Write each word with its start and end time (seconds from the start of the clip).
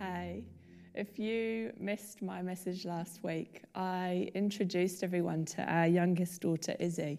Hey, 0.00 0.44
if 0.94 1.18
you 1.18 1.74
missed 1.78 2.22
my 2.22 2.40
message 2.40 2.86
last 2.86 3.22
week, 3.22 3.64
I 3.74 4.30
introduced 4.34 5.04
everyone 5.04 5.44
to 5.44 5.62
our 5.70 5.86
youngest 5.86 6.40
daughter, 6.40 6.74
Izzy. 6.80 7.18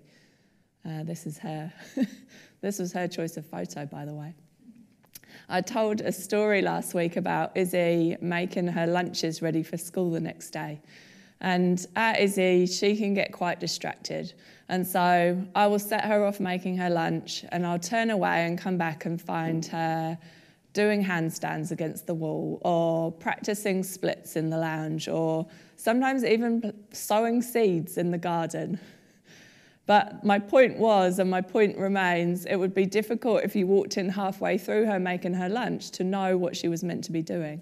Uh, 0.83 1.03
this 1.03 1.27
is 1.27 1.37
her. 1.37 1.71
this 2.61 2.79
was 2.79 2.91
her 2.93 3.07
choice 3.07 3.37
of 3.37 3.45
photo, 3.45 3.85
by 3.85 4.03
the 4.05 4.15
way. 4.15 4.33
I 5.47 5.61
told 5.61 6.01
a 6.01 6.11
story 6.11 6.63
last 6.63 6.95
week 6.95 7.17
about 7.17 7.55
Izzy 7.55 8.17
making 8.19 8.65
her 8.65 8.87
lunches 8.87 9.43
ready 9.43 9.61
for 9.61 9.77
school 9.77 10.09
the 10.09 10.19
next 10.19 10.49
day. 10.49 10.81
And 11.39 11.85
at 11.95 12.19
Izzy, 12.19 12.65
she 12.65 12.97
can 12.97 13.13
get 13.13 13.31
quite 13.31 13.59
distracted. 13.59 14.33
And 14.69 14.87
so 14.87 15.39
I 15.53 15.67
will 15.67 15.77
set 15.77 16.03
her 16.05 16.25
off 16.25 16.39
making 16.39 16.77
her 16.77 16.89
lunch, 16.89 17.45
and 17.51 17.63
I'll 17.63 17.77
turn 17.77 18.09
away 18.09 18.47
and 18.47 18.57
come 18.57 18.79
back 18.79 19.05
and 19.05 19.21
find 19.21 19.63
her 19.67 20.17
doing 20.73 21.03
handstands 21.03 21.71
against 21.71 22.07
the 22.07 22.13
wall 22.13 22.61
or 22.63 23.11
practicing 23.11 23.83
splits 23.83 24.35
in 24.35 24.49
the 24.49 24.57
lounge 24.57 25.07
or 25.07 25.45
sometimes 25.75 26.23
even 26.23 26.73
sowing 26.91 27.41
seeds 27.41 27.97
in 27.97 28.11
the 28.11 28.17
garden. 28.17 28.79
But 29.85 30.23
my 30.23 30.39
point 30.39 30.77
was, 30.77 31.19
and 31.19 31.29
my 31.29 31.41
point 31.41 31.77
remains, 31.77 32.45
it 32.45 32.55
would 32.55 32.73
be 32.73 32.85
difficult 32.85 33.43
if 33.43 33.55
you 33.55 33.67
walked 33.67 33.97
in 33.97 34.07
halfway 34.07 34.57
through 34.57 34.85
her 34.85 34.99
making 34.99 35.33
her 35.33 35.49
lunch 35.49 35.91
to 35.91 36.03
know 36.03 36.37
what 36.37 36.55
she 36.55 36.67
was 36.67 36.83
meant 36.83 37.03
to 37.05 37.11
be 37.11 37.21
doing. 37.21 37.61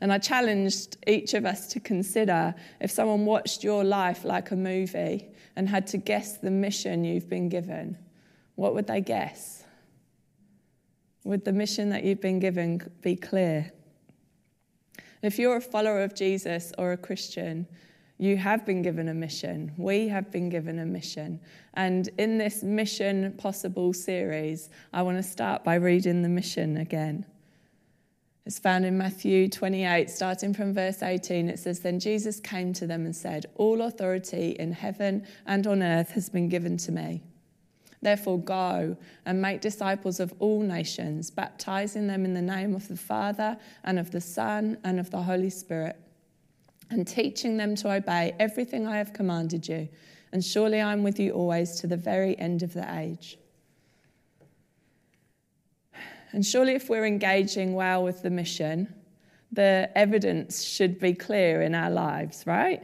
And 0.00 0.12
I 0.12 0.18
challenged 0.18 0.96
each 1.06 1.34
of 1.34 1.46
us 1.46 1.68
to 1.68 1.78
consider 1.78 2.54
if 2.80 2.90
someone 2.90 3.24
watched 3.24 3.62
your 3.62 3.84
life 3.84 4.24
like 4.24 4.50
a 4.50 4.56
movie 4.56 5.28
and 5.54 5.68
had 5.68 5.86
to 5.88 5.98
guess 5.98 6.38
the 6.38 6.50
mission 6.50 7.04
you've 7.04 7.28
been 7.28 7.48
given, 7.48 7.96
what 8.56 8.74
would 8.74 8.88
they 8.88 9.00
guess? 9.00 9.61
Would 11.24 11.44
the 11.44 11.52
mission 11.52 11.90
that 11.90 12.04
you've 12.04 12.20
been 12.20 12.40
given 12.40 12.80
be 13.00 13.16
clear? 13.16 13.72
If 15.22 15.38
you're 15.38 15.56
a 15.56 15.60
follower 15.60 16.02
of 16.02 16.14
Jesus 16.14 16.72
or 16.78 16.92
a 16.92 16.96
Christian, 16.96 17.66
you 18.18 18.36
have 18.36 18.66
been 18.66 18.82
given 18.82 19.08
a 19.08 19.14
mission. 19.14 19.72
We 19.76 20.08
have 20.08 20.30
been 20.30 20.48
given 20.48 20.78
a 20.78 20.86
mission. 20.86 21.40
And 21.74 22.08
in 22.18 22.38
this 22.38 22.62
Mission 22.62 23.32
Possible 23.32 23.92
series, 23.92 24.68
I 24.92 25.02
want 25.02 25.18
to 25.18 25.22
start 25.22 25.64
by 25.64 25.76
reading 25.76 26.22
the 26.22 26.28
mission 26.28 26.76
again. 26.76 27.24
It's 28.44 28.58
found 28.58 28.84
in 28.84 28.98
Matthew 28.98 29.48
28, 29.48 30.10
starting 30.10 30.52
from 30.52 30.74
verse 30.74 31.02
18. 31.02 31.48
It 31.48 31.60
says, 31.60 31.80
Then 31.80 32.00
Jesus 32.00 32.40
came 32.40 32.72
to 32.74 32.86
them 32.86 33.04
and 33.04 33.14
said, 33.14 33.46
All 33.54 33.82
authority 33.82 34.56
in 34.58 34.72
heaven 34.72 35.24
and 35.46 35.66
on 35.66 35.82
earth 35.82 36.10
has 36.10 36.28
been 36.28 36.48
given 36.48 36.76
to 36.78 36.92
me. 36.92 37.22
Therefore, 38.02 38.40
go 38.40 38.96
and 39.24 39.40
make 39.40 39.60
disciples 39.60 40.18
of 40.18 40.34
all 40.40 40.60
nations, 40.60 41.30
baptizing 41.30 42.08
them 42.08 42.24
in 42.24 42.34
the 42.34 42.42
name 42.42 42.74
of 42.74 42.88
the 42.88 42.96
Father 42.96 43.56
and 43.84 43.98
of 43.98 44.10
the 44.10 44.20
Son 44.20 44.76
and 44.82 44.98
of 44.98 45.10
the 45.10 45.22
Holy 45.22 45.50
Spirit, 45.50 45.96
and 46.90 47.06
teaching 47.06 47.56
them 47.56 47.76
to 47.76 47.92
obey 47.92 48.34
everything 48.40 48.88
I 48.88 48.98
have 48.98 49.12
commanded 49.12 49.68
you. 49.68 49.88
And 50.32 50.44
surely 50.44 50.80
I 50.80 50.92
am 50.92 51.04
with 51.04 51.20
you 51.20 51.30
always 51.30 51.76
to 51.80 51.86
the 51.86 51.96
very 51.96 52.36
end 52.38 52.64
of 52.64 52.74
the 52.74 52.92
age. 52.98 53.38
And 56.32 56.44
surely, 56.44 56.72
if 56.72 56.88
we're 56.88 57.06
engaging 57.06 57.74
well 57.74 58.02
with 58.02 58.22
the 58.22 58.30
mission, 58.30 58.92
the 59.52 59.90
evidence 59.94 60.62
should 60.64 60.98
be 60.98 61.12
clear 61.12 61.60
in 61.60 61.74
our 61.74 61.90
lives, 61.90 62.44
right? 62.46 62.82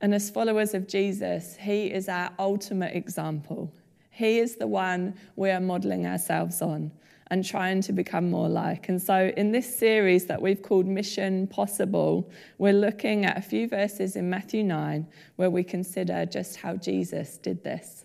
And 0.00 0.14
as 0.14 0.30
followers 0.30 0.72
of 0.72 0.86
Jesus, 0.86 1.56
He 1.56 1.86
is 1.86 2.08
our 2.08 2.30
ultimate 2.38 2.94
example. 2.94 3.74
He 4.20 4.38
is 4.38 4.56
the 4.56 4.66
one 4.66 5.14
we 5.34 5.48
are 5.48 5.60
modeling 5.60 6.06
ourselves 6.06 6.60
on 6.60 6.92
and 7.28 7.42
trying 7.42 7.80
to 7.80 7.92
become 7.94 8.30
more 8.30 8.50
like. 8.50 8.90
And 8.90 9.00
so, 9.00 9.32
in 9.34 9.50
this 9.50 9.78
series 9.78 10.26
that 10.26 10.42
we've 10.42 10.60
called 10.60 10.86
Mission 10.86 11.46
Possible, 11.46 12.30
we're 12.58 12.74
looking 12.74 13.24
at 13.24 13.38
a 13.38 13.40
few 13.40 13.66
verses 13.66 14.16
in 14.16 14.28
Matthew 14.28 14.62
9 14.62 15.08
where 15.36 15.48
we 15.48 15.64
consider 15.64 16.26
just 16.26 16.56
how 16.56 16.76
Jesus 16.76 17.38
did 17.38 17.64
this. 17.64 18.04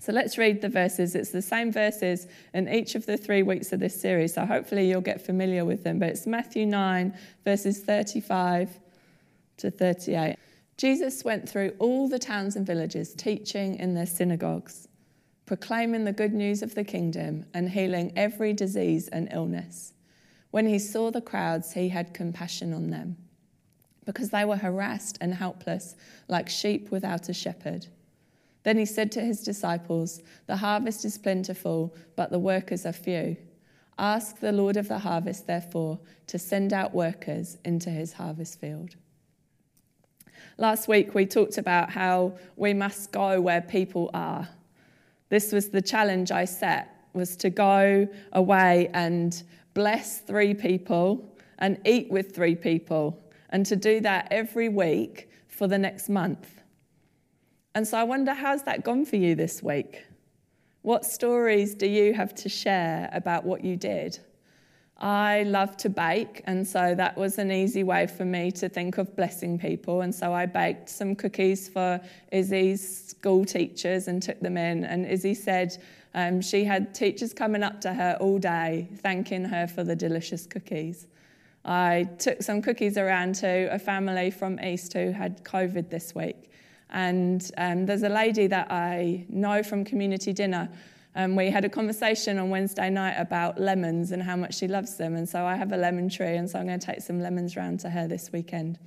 So, 0.00 0.10
let's 0.10 0.38
read 0.38 0.60
the 0.60 0.68
verses. 0.68 1.14
It's 1.14 1.30
the 1.30 1.40
same 1.40 1.70
verses 1.70 2.26
in 2.52 2.68
each 2.68 2.96
of 2.96 3.06
the 3.06 3.16
three 3.16 3.44
weeks 3.44 3.72
of 3.72 3.78
this 3.78 4.00
series, 4.00 4.34
so 4.34 4.44
hopefully 4.44 4.88
you'll 4.88 5.02
get 5.02 5.24
familiar 5.24 5.64
with 5.64 5.84
them. 5.84 6.00
But 6.00 6.08
it's 6.08 6.26
Matthew 6.26 6.66
9, 6.66 7.16
verses 7.44 7.78
35 7.78 8.76
to 9.58 9.70
38. 9.70 10.34
Jesus 10.78 11.22
went 11.22 11.48
through 11.48 11.76
all 11.78 12.08
the 12.08 12.18
towns 12.18 12.56
and 12.56 12.66
villages, 12.66 13.14
teaching 13.14 13.76
in 13.76 13.94
their 13.94 14.06
synagogues 14.06 14.88
proclaiming 15.52 16.04
the 16.04 16.12
good 16.14 16.32
news 16.32 16.62
of 16.62 16.74
the 16.74 16.82
kingdom 16.82 17.44
and 17.52 17.68
healing 17.68 18.10
every 18.16 18.54
disease 18.54 19.08
and 19.08 19.28
illness. 19.30 19.92
When 20.50 20.64
he 20.64 20.78
saw 20.78 21.10
the 21.10 21.20
crowds, 21.20 21.74
he 21.74 21.90
had 21.90 22.14
compassion 22.14 22.72
on 22.72 22.88
them 22.88 23.18
because 24.06 24.30
they 24.30 24.46
were 24.46 24.56
harassed 24.56 25.18
and 25.20 25.34
helpless 25.34 25.94
like 26.26 26.48
sheep 26.48 26.90
without 26.90 27.28
a 27.28 27.34
shepherd. 27.34 27.86
Then 28.62 28.78
he 28.78 28.86
said 28.86 29.12
to 29.12 29.20
his 29.20 29.42
disciples, 29.42 30.22
The 30.46 30.56
harvest 30.56 31.04
is 31.04 31.18
plentiful, 31.18 31.94
but 32.16 32.30
the 32.30 32.38
workers 32.38 32.86
are 32.86 32.92
few. 32.94 33.36
Ask 33.98 34.40
the 34.40 34.52
Lord 34.52 34.78
of 34.78 34.88
the 34.88 35.00
harvest, 35.00 35.46
therefore, 35.46 36.00
to 36.28 36.38
send 36.38 36.72
out 36.72 36.94
workers 36.94 37.58
into 37.62 37.90
his 37.90 38.14
harvest 38.14 38.58
field. 38.58 38.96
Last 40.56 40.88
week, 40.88 41.14
we 41.14 41.26
talked 41.26 41.58
about 41.58 41.90
how 41.90 42.38
we 42.56 42.72
must 42.72 43.12
go 43.12 43.38
where 43.38 43.60
people 43.60 44.10
are 44.14 44.48
this 45.32 45.50
was 45.50 45.70
the 45.70 45.80
challenge 45.80 46.30
I 46.30 46.44
set 46.44 47.06
was 47.14 47.36
to 47.36 47.48
go 47.48 48.06
away 48.34 48.90
and 48.92 49.42
bless 49.72 50.18
three 50.18 50.52
people 50.52 51.34
and 51.58 51.78
eat 51.86 52.10
with 52.10 52.34
three 52.34 52.54
people 52.54 53.18
and 53.48 53.64
to 53.64 53.74
do 53.74 54.00
that 54.00 54.28
every 54.30 54.68
week 54.68 55.30
for 55.48 55.66
the 55.66 55.78
next 55.78 56.10
month. 56.10 56.60
And 57.74 57.88
so 57.88 57.96
I 57.96 58.04
wonder 58.04 58.34
how's 58.34 58.64
that 58.64 58.84
gone 58.84 59.06
for 59.06 59.16
you 59.16 59.34
this 59.34 59.62
week? 59.62 60.04
What 60.82 61.06
stories 61.06 61.74
do 61.74 61.86
you 61.86 62.12
have 62.12 62.34
to 62.34 62.50
share 62.50 63.08
about 63.14 63.42
what 63.42 63.64
you 63.64 63.74
did? 63.74 64.18
I 65.02 65.42
love 65.42 65.76
to 65.78 65.88
bake, 65.88 66.42
and 66.46 66.64
so 66.64 66.94
that 66.94 67.16
was 67.16 67.38
an 67.38 67.50
easy 67.50 67.82
way 67.82 68.06
for 68.06 68.24
me 68.24 68.52
to 68.52 68.68
think 68.68 68.98
of 68.98 69.16
blessing 69.16 69.58
people. 69.58 70.02
And 70.02 70.14
so 70.14 70.32
I 70.32 70.46
baked 70.46 70.88
some 70.88 71.16
cookies 71.16 71.68
for 71.68 72.00
Izzy's 72.30 73.08
school 73.08 73.44
teachers 73.44 74.06
and 74.06 74.22
took 74.22 74.38
them 74.38 74.56
in. 74.56 74.84
And 74.84 75.04
Izzy 75.04 75.34
said 75.34 75.76
um, 76.14 76.40
she 76.40 76.62
had 76.64 76.94
teachers 76.94 77.34
coming 77.34 77.64
up 77.64 77.80
to 77.80 77.92
her 77.92 78.16
all 78.20 78.38
day, 78.38 78.88
thanking 78.98 79.44
her 79.44 79.66
for 79.66 79.82
the 79.82 79.96
delicious 79.96 80.46
cookies. 80.46 81.08
I 81.64 82.08
took 82.20 82.40
some 82.40 82.62
cookies 82.62 82.96
around 82.96 83.34
to 83.36 83.74
a 83.74 83.80
family 83.80 84.30
from 84.30 84.60
East 84.60 84.92
who 84.92 85.10
had 85.10 85.42
COVID 85.42 85.90
this 85.90 86.14
week. 86.14 86.52
And 86.90 87.50
um, 87.56 87.86
there's 87.86 88.04
a 88.04 88.08
lady 88.08 88.46
that 88.46 88.70
I 88.70 89.24
know 89.28 89.64
from 89.64 89.84
community 89.84 90.32
dinner 90.32 90.68
um, 91.14 91.36
we 91.36 91.50
had 91.50 91.64
a 91.64 91.68
conversation 91.68 92.38
on 92.38 92.48
Wednesday 92.48 92.88
night 92.88 93.14
about 93.18 93.60
lemons 93.60 94.12
and 94.12 94.22
how 94.22 94.36
much 94.36 94.54
she 94.54 94.66
loves 94.66 94.96
them. 94.96 95.14
And 95.14 95.28
so 95.28 95.44
I 95.44 95.56
have 95.56 95.72
a 95.72 95.76
lemon 95.76 96.08
tree, 96.08 96.36
and 96.36 96.48
so 96.48 96.58
I'm 96.58 96.66
going 96.66 96.80
to 96.80 96.86
take 96.86 97.02
some 97.02 97.20
lemons 97.20 97.56
round 97.56 97.80
to 97.80 97.90
her 97.90 98.08
this 98.08 98.32
weekend. 98.32 98.78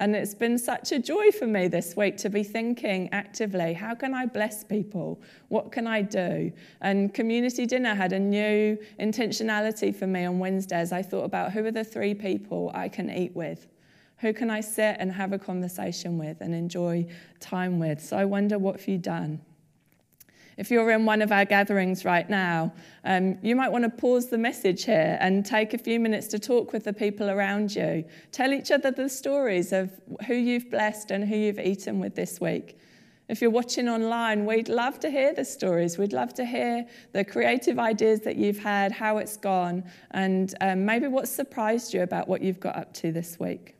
And 0.00 0.16
it's 0.16 0.34
been 0.34 0.56
such 0.56 0.92
a 0.92 0.98
joy 0.98 1.30
for 1.30 1.46
me 1.46 1.68
this 1.68 1.94
week 1.94 2.16
to 2.18 2.30
be 2.30 2.42
thinking 2.42 3.10
actively 3.12 3.74
how 3.74 3.94
can 3.94 4.14
I 4.14 4.24
bless 4.24 4.64
people? 4.64 5.20
What 5.48 5.72
can 5.72 5.86
I 5.86 6.00
do? 6.00 6.50
And 6.80 7.12
community 7.12 7.66
dinner 7.66 7.94
had 7.94 8.14
a 8.14 8.18
new 8.18 8.78
intentionality 8.98 9.94
for 9.94 10.06
me 10.06 10.24
on 10.24 10.38
Wednesdays. 10.38 10.90
I 10.90 11.02
thought 11.02 11.24
about 11.24 11.52
who 11.52 11.62
are 11.66 11.70
the 11.70 11.84
three 11.84 12.14
people 12.14 12.70
I 12.72 12.88
can 12.88 13.10
eat 13.10 13.36
with? 13.36 13.68
Who 14.20 14.32
can 14.32 14.48
I 14.48 14.62
sit 14.62 14.96
and 14.98 15.12
have 15.12 15.34
a 15.34 15.38
conversation 15.38 16.16
with 16.16 16.40
and 16.40 16.54
enjoy 16.54 17.06
time 17.38 17.78
with? 17.78 18.02
So 18.02 18.16
I 18.16 18.24
wonder 18.24 18.58
what 18.58 18.76
have 18.76 18.88
you 18.88 18.96
done? 18.96 19.42
If 20.60 20.70
you're 20.70 20.90
in 20.90 21.06
one 21.06 21.22
of 21.22 21.32
our 21.32 21.46
gatherings 21.46 22.04
right 22.04 22.28
now, 22.28 22.74
um, 23.06 23.38
you 23.40 23.56
might 23.56 23.72
want 23.72 23.84
to 23.84 23.88
pause 23.88 24.26
the 24.26 24.36
message 24.36 24.84
here 24.84 25.16
and 25.18 25.42
take 25.42 25.72
a 25.72 25.78
few 25.78 25.98
minutes 25.98 26.26
to 26.26 26.38
talk 26.38 26.74
with 26.74 26.84
the 26.84 26.92
people 26.92 27.30
around 27.30 27.74
you. 27.74 28.04
Tell 28.30 28.52
each 28.52 28.70
other 28.70 28.90
the 28.90 29.08
stories 29.08 29.72
of 29.72 29.90
who 30.26 30.34
you've 30.34 30.70
blessed 30.70 31.12
and 31.12 31.26
who 31.26 31.34
you've 31.34 31.58
eaten 31.58 31.98
with 31.98 32.14
this 32.14 32.42
week. 32.42 32.78
If 33.30 33.40
you're 33.40 33.50
watching 33.50 33.88
online, 33.88 34.44
we'd 34.44 34.68
love 34.68 35.00
to 35.00 35.10
hear 35.10 35.32
the 35.32 35.46
stories. 35.46 35.96
We'd 35.96 36.12
love 36.12 36.34
to 36.34 36.44
hear 36.44 36.86
the 37.14 37.24
creative 37.24 37.78
ideas 37.78 38.20
that 38.20 38.36
you've 38.36 38.58
had, 38.58 38.92
how 38.92 39.16
it's 39.16 39.38
gone, 39.38 39.82
and 40.10 40.54
um, 40.60 40.84
maybe 40.84 41.06
what 41.06 41.26
surprised 41.26 41.94
you 41.94 42.02
about 42.02 42.28
what 42.28 42.42
you've 42.42 42.60
got 42.60 42.76
up 42.76 42.92
to 42.96 43.12
this 43.12 43.40
week. 43.40 43.76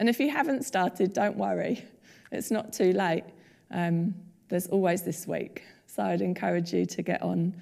And 0.00 0.06
if 0.06 0.20
you 0.20 0.28
haven't 0.28 0.66
started, 0.66 1.14
don't 1.14 1.38
worry, 1.38 1.82
it's 2.30 2.50
not 2.50 2.74
too 2.74 2.92
late. 2.92 3.24
Um, 3.70 4.14
there's 4.48 4.66
always 4.68 5.02
this 5.02 5.26
week. 5.26 5.62
So 5.86 6.02
I'd 6.02 6.22
encourage 6.22 6.72
you 6.72 6.86
to 6.86 7.02
get 7.02 7.22
on, 7.22 7.54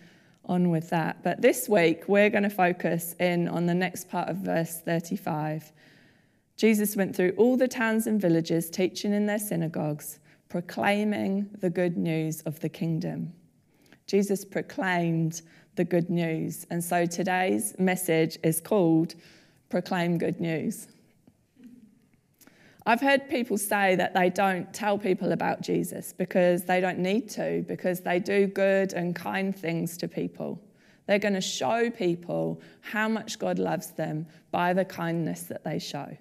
on 0.45 0.71
with 0.71 0.91
that. 0.91 1.23
But 1.23 1.43
this 1.43 1.69
week, 1.69 2.05
we're 2.09 2.31
going 2.31 2.43
to 2.43 2.51
focus 2.51 3.15
in 3.21 3.49
on 3.49 3.67
the 3.67 3.75
next 3.75 4.09
part 4.09 4.29
of 4.29 4.37
verse 4.37 4.81
35. 4.81 5.73
Jesus 6.57 6.97
went 6.97 7.15
through 7.15 7.35
all 7.37 7.57
the 7.57 7.69
towns 7.69 8.07
and 8.07 8.21
villages, 8.21 8.71
teaching 8.71 9.13
in 9.13 9.27
their 9.27 9.39
synagogues, 9.39 10.19
proclaiming 10.49 11.49
the 11.61 11.71
good 11.71 11.97
news 11.97 12.41
of 12.43 12.61
the 12.61 12.69
kingdom. 12.69 13.33
Jesus 14.07 14.45
proclaimed 14.45 15.43
the 15.75 15.85
good 15.85 16.09
news. 16.09 16.67
And 16.71 16.83
so 16.83 17.07
today's 17.07 17.75
message 17.79 18.39
is 18.43 18.61
called 18.61 19.15
Proclaim 19.69 20.17
Good 20.17 20.41
News. 20.41 20.89
I've 22.89 23.01
heard 23.01 23.29
people 23.29 23.59
say 23.59 23.97
that 23.97 24.15
they 24.15 24.31
don't 24.31 24.73
tell 24.73 24.97
people 24.97 25.33
about 25.33 25.61
Jesus 25.61 26.13
because 26.13 26.65
they 26.65 26.81
don't 26.81 27.01
need 27.01 27.29
to, 27.31 27.65
because 27.67 28.01
they 28.01 28.21
do 28.21 28.47
good 28.47 28.93
and 28.93 29.15
kind 29.15 29.55
things 29.55 29.97
to 29.99 30.07
people. 30.09 30.63
They're 31.07 31.19
going 31.19 31.35
to 31.35 31.41
show 31.41 31.91
people 31.91 32.61
how 32.81 33.09
much 33.09 33.41
God 33.41 33.59
loves 33.59 33.91
them 33.91 34.27
by 34.53 34.73
the 34.73 34.85
kindness 34.85 35.43
that 35.43 35.65
they 35.65 35.81
show. 35.81 36.17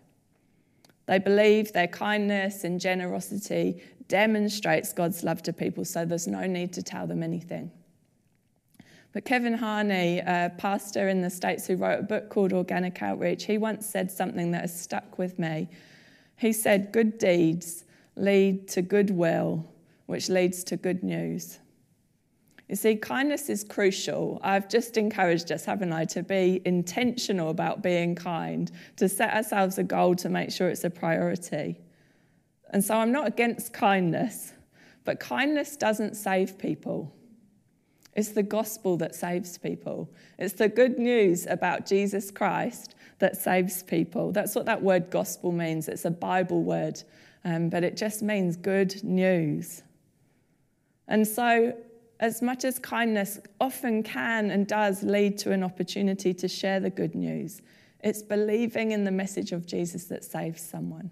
They 1.05 1.19
believe 1.19 1.71
their 1.71 1.87
kindness 1.87 2.63
and 2.63 2.81
generosity 2.81 3.83
demonstrates 4.07 4.91
God's 4.91 5.23
love 5.23 5.43
to 5.43 5.53
people, 5.53 5.85
so 5.85 6.03
there's 6.03 6.27
no 6.27 6.47
need 6.47 6.73
to 6.73 6.81
tell 6.81 7.05
them 7.05 7.21
anything. 7.21 7.71
But 9.13 9.23
Kevin 9.23 9.53
Harney, 9.53 10.19
a 10.19 10.51
pastor 10.57 11.09
in 11.09 11.21
the 11.21 11.29
States 11.29 11.67
who 11.67 11.75
wrote 11.75 11.99
a 11.99 12.03
book 12.03 12.29
called 12.29 12.53
Organic 12.53 13.01
Outreach, 13.03 13.45
he 13.45 13.59
once 13.59 13.85
said 13.85 14.11
something 14.11 14.51
that 14.51 14.61
has 14.61 14.79
stuck 14.79 15.19
with 15.19 15.37
me. 15.37 15.69
He 16.35 16.53
said, 16.53 16.91
Good 16.91 17.17
deeds 17.17 17.85
lead 18.15 18.67
to 18.69 18.81
goodwill, 18.81 19.65
which 20.05 20.29
leads 20.29 20.63
to 20.65 20.77
good 20.77 21.03
news. 21.03 21.59
You 22.67 22.75
see, 22.75 22.95
kindness 22.95 23.49
is 23.49 23.63
crucial. 23.63 24.39
I've 24.41 24.67
just 24.67 24.97
encouraged 24.97 25.51
us, 25.51 25.65
haven't 25.65 25.93
I, 25.93 26.05
to 26.05 26.23
be 26.23 26.61
intentional 26.65 27.49
about 27.49 27.83
being 27.83 28.15
kind, 28.15 28.71
to 28.97 29.07
set 29.07 29.33
ourselves 29.33 29.77
a 29.77 29.83
goal 29.83 30.15
to 30.15 30.29
make 30.29 30.51
sure 30.51 30.69
it's 30.69 30.83
a 30.83 30.89
priority. 30.89 31.79
And 32.71 32.83
so 32.83 32.95
I'm 32.95 33.11
not 33.11 33.27
against 33.27 33.71
kindness, 33.71 34.53
but 35.03 35.19
kindness 35.19 35.77
doesn't 35.77 36.15
save 36.15 36.57
people. 36.57 37.14
It's 38.15 38.29
the 38.29 38.43
gospel 38.43 38.95
that 38.97 39.13
saves 39.13 39.57
people. 39.57 40.09
It's 40.39 40.53
the 40.53 40.69
good 40.69 40.97
news 40.97 41.45
about 41.47 41.85
Jesus 41.85 42.31
Christ 42.31 42.95
that 43.19 43.35
saves 43.35 43.83
people. 43.83 44.31
That's 44.31 44.55
what 44.55 44.65
that 44.65 44.81
word 44.81 45.09
gospel 45.09 45.51
means. 45.51 45.87
It's 45.89 46.05
a 46.05 46.11
Bible 46.11 46.63
word, 46.63 47.01
um, 47.43 47.69
but 47.69 47.83
it 47.83 47.97
just 47.97 48.21
means 48.21 48.55
good 48.55 49.03
news. 49.03 49.83
And 51.07 51.27
so, 51.27 51.75
as 52.21 52.41
much 52.41 52.63
as 52.63 52.79
kindness 52.79 53.39
often 53.59 54.01
can 54.01 54.49
and 54.49 54.65
does 54.65 55.03
lead 55.03 55.37
to 55.39 55.51
an 55.51 55.63
opportunity 55.63 56.33
to 56.33 56.47
share 56.47 56.79
the 56.79 56.89
good 56.89 57.15
news, 57.15 57.61
it's 57.99 58.21
believing 58.21 58.91
in 58.91 59.03
the 59.03 59.11
message 59.11 59.51
of 59.51 59.65
Jesus 59.65 60.05
that 60.05 60.23
saves 60.23 60.61
someone. 60.61 61.11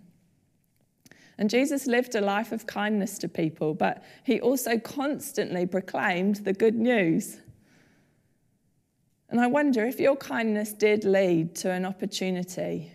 And 1.37 1.49
Jesus 1.49 1.87
lived 1.87 2.15
a 2.15 2.21
life 2.21 2.51
of 2.51 2.67
kindness 2.67 3.17
to 3.19 3.27
people, 3.27 3.73
but 3.73 4.03
he 4.23 4.39
also 4.39 4.77
constantly 4.77 5.65
proclaimed 5.65 6.37
the 6.37 6.53
good 6.53 6.75
news. 6.75 7.39
And 9.29 9.41
I 9.41 9.47
wonder 9.47 9.83
if 9.85 9.99
your 9.99 10.15
kindness 10.15 10.73
did 10.73 11.05
lead 11.05 11.55
to 11.55 11.71
an 11.71 11.85
opportunity. 11.85 12.91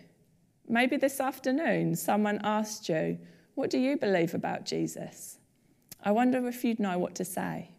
Maybe 0.67 0.95
this 0.95 1.19
afternoon 1.19 1.95
someone 1.95 2.39
asked 2.43 2.87
you, 2.87 3.19
What 3.55 3.69
do 3.69 3.77
you 3.77 3.97
believe 3.97 4.33
about 4.33 4.65
Jesus? 4.65 5.37
I 6.01 6.11
wonder 6.11 6.47
if 6.47 6.63
you'd 6.63 6.79
know 6.79 6.97
what 6.97 7.15
to 7.15 7.25
say. 7.25 7.71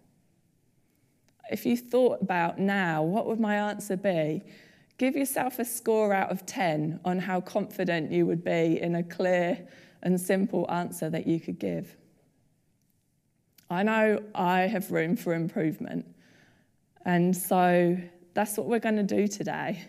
If 1.50 1.64
you 1.64 1.76
thought 1.76 2.20
about 2.20 2.58
now, 2.58 3.02
what 3.02 3.26
would 3.26 3.40
my 3.40 3.56
answer 3.56 3.96
be? 3.96 4.42
Give 4.98 5.16
yourself 5.16 5.58
a 5.58 5.64
score 5.64 6.12
out 6.12 6.30
of 6.30 6.44
10 6.44 7.00
on 7.04 7.18
how 7.18 7.40
confident 7.40 8.12
you 8.12 8.26
would 8.26 8.44
be 8.44 8.78
in 8.80 8.94
a 8.96 9.02
clear, 9.02 9.66
and 10.02 10.20
simple 10.20 10.70
answer 10.70 11.10
that 11.10 11.26
you 11.26 11.40
could 11.40 11.58
give. 11.58 11.96
I 13.68 13.82
know 13.82 14.22
I 14.34 14.62
have 14.62 14.90
room 14.90 15.16
for 15.16 15.32
improvement. 15.32 16.06
And 17.04 17.36
so 17.36 17.96
that's 18.34 18.56
what 18.56 18.66
we're 18.66 18.80
going 18.80 18.96
to 18.96 19.02
do 19.02 19.28
today. 19.28 19.82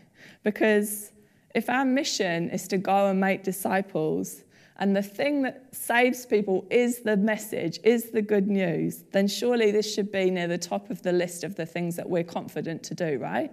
Because 0.43 1.11
if 1.55 1.69
our 1.69 1.85
mission 1.85 2.49
is 2.49 2.67
to 2.69 2.77
go 2.77 3.07
and 3.07 3.19
make 3.19 3.43
disciples, 3.43 4.43
and 4.77 4.95
the 4.95 5.01
thing 5.01 5.41
that 5.43 5.75
saves 5.75 6.25
people 6.25 6.65
is 6.69 6.99
the 6.99 7.17
message, 7.17 7.79
is 7.83 8.11
the 8.11 8.21
good 8.21 8.47
news, 8.47 9.03
then 9.11 9.27
surely 9.27 9.71
this 9.71 9.93
should 9.93 10.11
be 10.11 10.29
near 10.29 10.47
the 10.47 10.57
top 10.57 10.89
of 10.89 11.01
the 11.01 11.11
list 11.11 11.43
of 11.43 11.55
the 11.55 11.65
things 11.65 11.95
that 11.95 12.09
we're 12.09 12.23
confident 12.23 12.83
to 12.83 12.95
do, 12.95 13.17
right? 13.17 13.51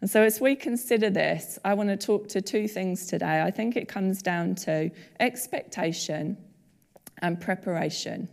And 0.00 0.08
so, 0.08 0.22
as 0.22 0.40
we 0.40 0.54
consider 0.54 1.10
this, 1.10 1.58
I 1.64 1.74
want 1.74 1.88
to 1.88 1.96
talk 1.96 2.28
to 2.28 2.40
two 2.40 2.68
things 2.68 3.06
today. 3.06 3.42
I 3.42 3.50
think 3.50 3.76
it 3.76 3.88
comes 3.88 4.22
down 4.22 4.54
to 4.56 4.90
expectation 5.18 6.36
and 7.20 7.40
preparation. 7.40 8.28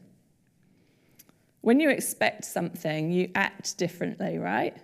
When 1.62 1.80
you 1.80 1.90
expect 1.90 2.46
something, 2.46 3.12
you 3.12 3.32
act 3.34 3.80
differently, 3.80 4.38
right? 4.38 4.78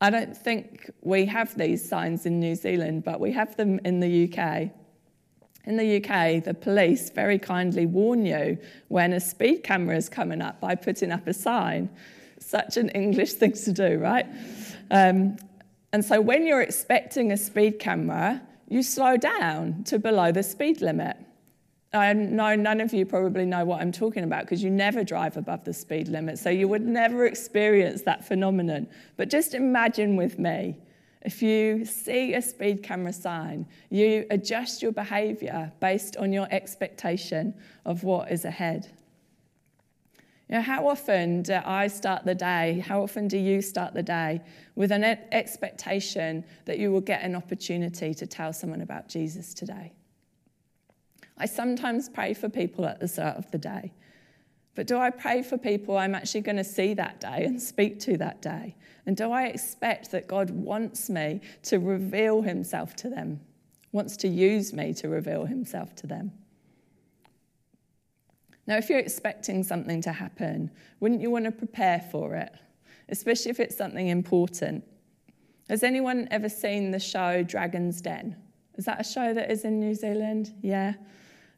I 0.00 0.08
don't 0.08 0.34
think 0.34 0.90
we 1.02 1.26
have 1.26 1.56
these 1.58 1.86
signs 1.86 2.24
in 2.24 2.40
New 2.40 2.54
Zealand, 2.54 3.04
but 3.04 3.20
we 3.20 3.32
have 3.32 3.56
them 3.56 3.78
in 3.84 4.00
the 4.00 4.24
UK. 4.24 4.70
In 5.64 5.76
the 5.76 5.96
UK, 5.96 6.42
the 6.42 6.54
police 6.54 7.10
very 7.10 7.38
kindly 7.38 7.84
warn 7.84 8.24
you 8.24 8.56
when 8.88 9.12
a 9.12 9.20
speed 9.20 9.64
camera 9.64 9.96
is 9.96 10.08
coming 10.08 10.40
up 10.40 10.60
by 10.60 10.74
putting 10.76 11.12
up 11.12 11.26
a 11.26 11.34
sign. 11.34 11.90
Such 12.38 12.78
an 12.78 12.88
English 12.90 13.34
thing 13.34 13.52
to 13.52 13.72
do, 13.72 13.98
right? 13.98 14.26
Um, 14.90 15.36
and 15.92 16.04
so 16.04 16.20
when 16.20 16.46
you're 16.46 16.62
expecting 16.62 17.32
a 17.32 17.36
speed 17.36 17.78
camera, 17.78 18.42
you 18.68 18.82
slow 18.82 19.16
down 19.16 19.84
to 19.84 19.98
below 19.98 20.32
the 20.32 20.42
speed 20.42 20.80
limit. 20.82 21.16
I 21.94 22.12
know 22.12 22.54
none 22.54 22.82
of 22.82 22.92
you 22.92 23.06
probably 23.06 23.46
know 23.46 23.64
what 23.64 23.80
I'm 23.80 23.92
talking 23.92 24.24
about 24.24 24.42
because 24.42 24.62
you 24.62 24.68
never 24.68 25.02
drive 25.02 25.38
above 25.38 25.64
the 25.64 25.72
speed 25.72 26.08
limit, 26.08 26.38
so 26.38 26.50
you 26.50 26.68
would 26.68 26.86
never 26.86 27.24
experience 27.24 28.02
that 28.02 28.26
phenomenon. 28.26 28.86
But 29.16 29.30
just 29.30 29.54
imagine 29.54 30.16
with 30.16 30.38
me 30.38 30.76
if 31.22 31.42
you 31.42 31.84
see 31.84 32.34
a 32.34 32.42
speed 32.42 32.82
camera 32.82 33.12
sign, 33.12 33.66
you 33.90 34.26
adjust 34.30 34.82
your 34.82 34.92
behavior 34.92 35.72
based 35.80 36.16
on 36.16 36.32
your 36.32 36.46
expectation 36.50 37.54
of 37.84 38.04
what 38.04 38.30
is 38.30 38.44
ahead. 38.44 38.88
You 40.48 40.56
know, 40.56 40.62
how 40.62 40.88
often 40.88 41.42
do 41.42 41.60
I 41.62 41.88
start 41.88 42.24
the 42.24 42.34
day, 42.34 42.82
how 42.86 43.02
often 43.02 43.28
do 43.28 43.36
you 43.36 43.60
start 43.60 43.92
the 43.92 44.02
day 44.02 44.40
with 44.76 44.90
an 44.92 45.04
expectation 45.04 46.44
that 46.64 46.78
you 46.78 46.90
will 46.90 47.02
get 47.02 47.22
an 47.22 47.34
opportunity 47.34 48.14
to 48.14 48.26
tell 48.26 48.54
someone 48.54 48.80
about 48.80 49.08
Jesus 49.08 49.52
today? 49.52 49.92
I 51.36 51.44
sometimes 51.44 52.08
pray 52.08 52.32
for 52.32 52.48
people 52.48 52.86
at 52.86 52.98
the 52.98 53.08
start 53.08 53.36
of 53.36 53.50
the 53.50 53.58
day. 53.58 53.92
But 54.74 54.86
do 54.86 54.96
I 54.96 55.10
pray 55.10 55.42
for 55.42 55.58
people 55.58 55.98
I'm 55.98 56.14
actually 56.14 56.40
going 56.40 56.56
to 56.56 56.64
see 56.64 56.94
that 56.94 57.20
day 57.20 57.44
and 57.44 57.60
speak 57.60 58.00
to 58.00 58.16
that 58.18 58.40
day? 58.40 58.74
And 59.06 59.16
do 59.16 59.30
I 59.30 59.46
expect 59.46 60.12
that 60.12 60.28
God 60.28 60.50
wants 60.50 61.10
me 61.10 61.40
to 61.64 61.78
reveal 61.78 62.42
himself 62.42 62.96
to 62.96 63.10
them, 63.10 63.40
wants 63.92 64.16
to 64.18 64.28
use 64.28 64.72
me 64.72 64.94
to 64.94 65.08
reveal 65.08 65.44
himself 65.44 65.94
to 65.96 66.06
them? 66.06 66.32
Now, 68.68 68.76
if 68.76 68.90
you're 68.90 68.98
expecting 68.98 69.64
something 69.64 70.02
to 70.02 70.12
happen, 70.12 70.70
wouldn't 71.00 71.22
you 71.22 71.30
want 71.30 71.46
to 71.46 71.50
prepare 71.50 72.06
for 72.12 72.34
it, 72.34 72.52
especially 73.08 73.50
if 73.50 73.60
it's 73.60 73.74
something 73.74 74.08
important? 74.08 74.84
Has 75.70 75.82
anyone 75.82 76.28
ever 76.30 76.50
seen 76.50 76.90
the 76.90 77.00
show 77.00 77.42
Dragon's 77.42 78.02
Den? 78.02 78.36
Is 78.76 78.84
that 78.84 79.00
a 79.00 79.04
show 79.04 79.32
that 79.32 79.50
is 79.50 79.64
in 79.64 79.80
New 79.80 79.94
Zealand? 79.94 80.52
Yeah. 80.60 80.92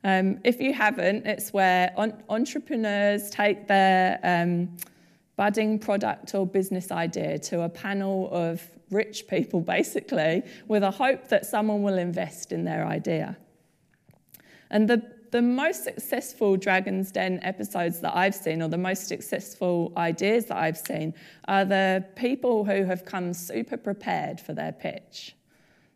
Um, 0.05 0.39
if 0.45 0.61
you 0.61 0.73
haven't, 0.73 1.27
it's 1.27 1.53
where 1.53 1.93
on- 1.97 2.23
entrepreneurs 2.29 3.29
take 3.29 3.67
their 3.67 4.21
um, 4.23 4.77
budding 5.35 5.81
product 5.81 6.37
or 6.37 6.47
business 6.47 6.93
idea 6.93 7.41
to 7.41 7.63
a 7.63 7.69
panel 7.69 8.29
of 8.31 8.63
rich 8.93 9.27
people, 9.27 9.61
basically, 9.77 10.45
with 10.69 10.85
a 10.85 10.93
hope 10.93 11.27
that 11.27 11.45
someone 11.45 11.83
will 11.83 11.99
invest 11.99 12.53
in 12.53 12.63
their 12.63 12.87
idea. 12.87 13.37
And 14.71 14.89
the 14.89 15.20
the 15.31 15.43
most 15.43 15.85
successful 15.85 16.57
Dragon's 16.57 17.13
Den 17.13 17.41
episodes 17.43 18.01
that 18.01 18.17
I've 18.17 18.35
seen, 18.35 18.63
or 18.63 18.69
the 18.69 18.79
most 18.79 19.07
successful 19.07 19.93
ideas 19.97 20.47
that 20.47 20.57
I've 20.57 20.79
seen, 20.79 21.15
are 21.47 21.65
the 21.65 22.05
people 22.17 22.65
who 22.65 22.85
have 22.85 23.05
come 23.05 23.33
super 23.33 23.77
prepared 23.77 24.41
for 24.41 24.53
their 24.53 24.73
pitch. 24.73 25.37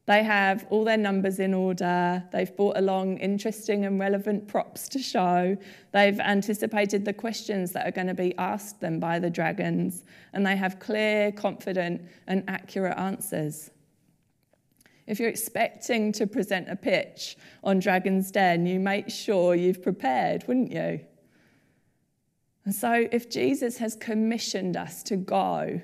They 0.07 0.23
have 0.23 0.67
all 0.69 0.85
their 0.85 0.99
numbers 0.99 1.39
in 1.39 1.55
order. 1.55 2.23
They've 2.31 2.55
brought 2.55 2.77
along 2.77 3.19
interesting 3.19 3.87
and 3.87 3.99
relevant 3.99 4.47
props 4.49 4.89
to 4.91 4.99
show. 4.99 5.57
They've 5.93 6.21
anticipated 6.21 7.07
the 7.07 7.15
questions 7.15 7.73
that 7.73 7.87
are 7.87 7.91
going 7.91 8.09
to 8.09 8.15
be 8.15 8.37
asked 8.37 8.81
them 8.81 9.01
by 9.01 9.19
the 9.19 9.31
dragons. 9.31 10.05
And 10.35 10.47
they 10.47 10.57
have 10.57 10.79
clear, 10.79 11.33
confident, 11.33 12.03
and 12.27 12.45
accurate 12.49 12.99
answers. 12.99 13.71
If 15.07 15.21
you're 15.21 15.29
expecting 15.29 16.13
to 16.13 16.27
present 16.27 16.69
a 16.71 16.77
pitch 16.77 17.37
on 17.63 17.79
Dragon's 17.79 18.31
Den, 18.31 18.67
you 18.67 18.81
make 18.81 19.11
sure 19.11 19.55
you've 19.55 19.83
prepared, 19.83 20.47
wouldn't 20.49 20.73
you? 20.73 21.01
And 22.65 22.75
so, 22.75 23.07
if 23.13 23.29
Jesus 23.29 23.77
has 23.79 23.95
commissioned 23.95 24.77
us 24.77 25.03
to 25.05 25.17
go 25.17 25.83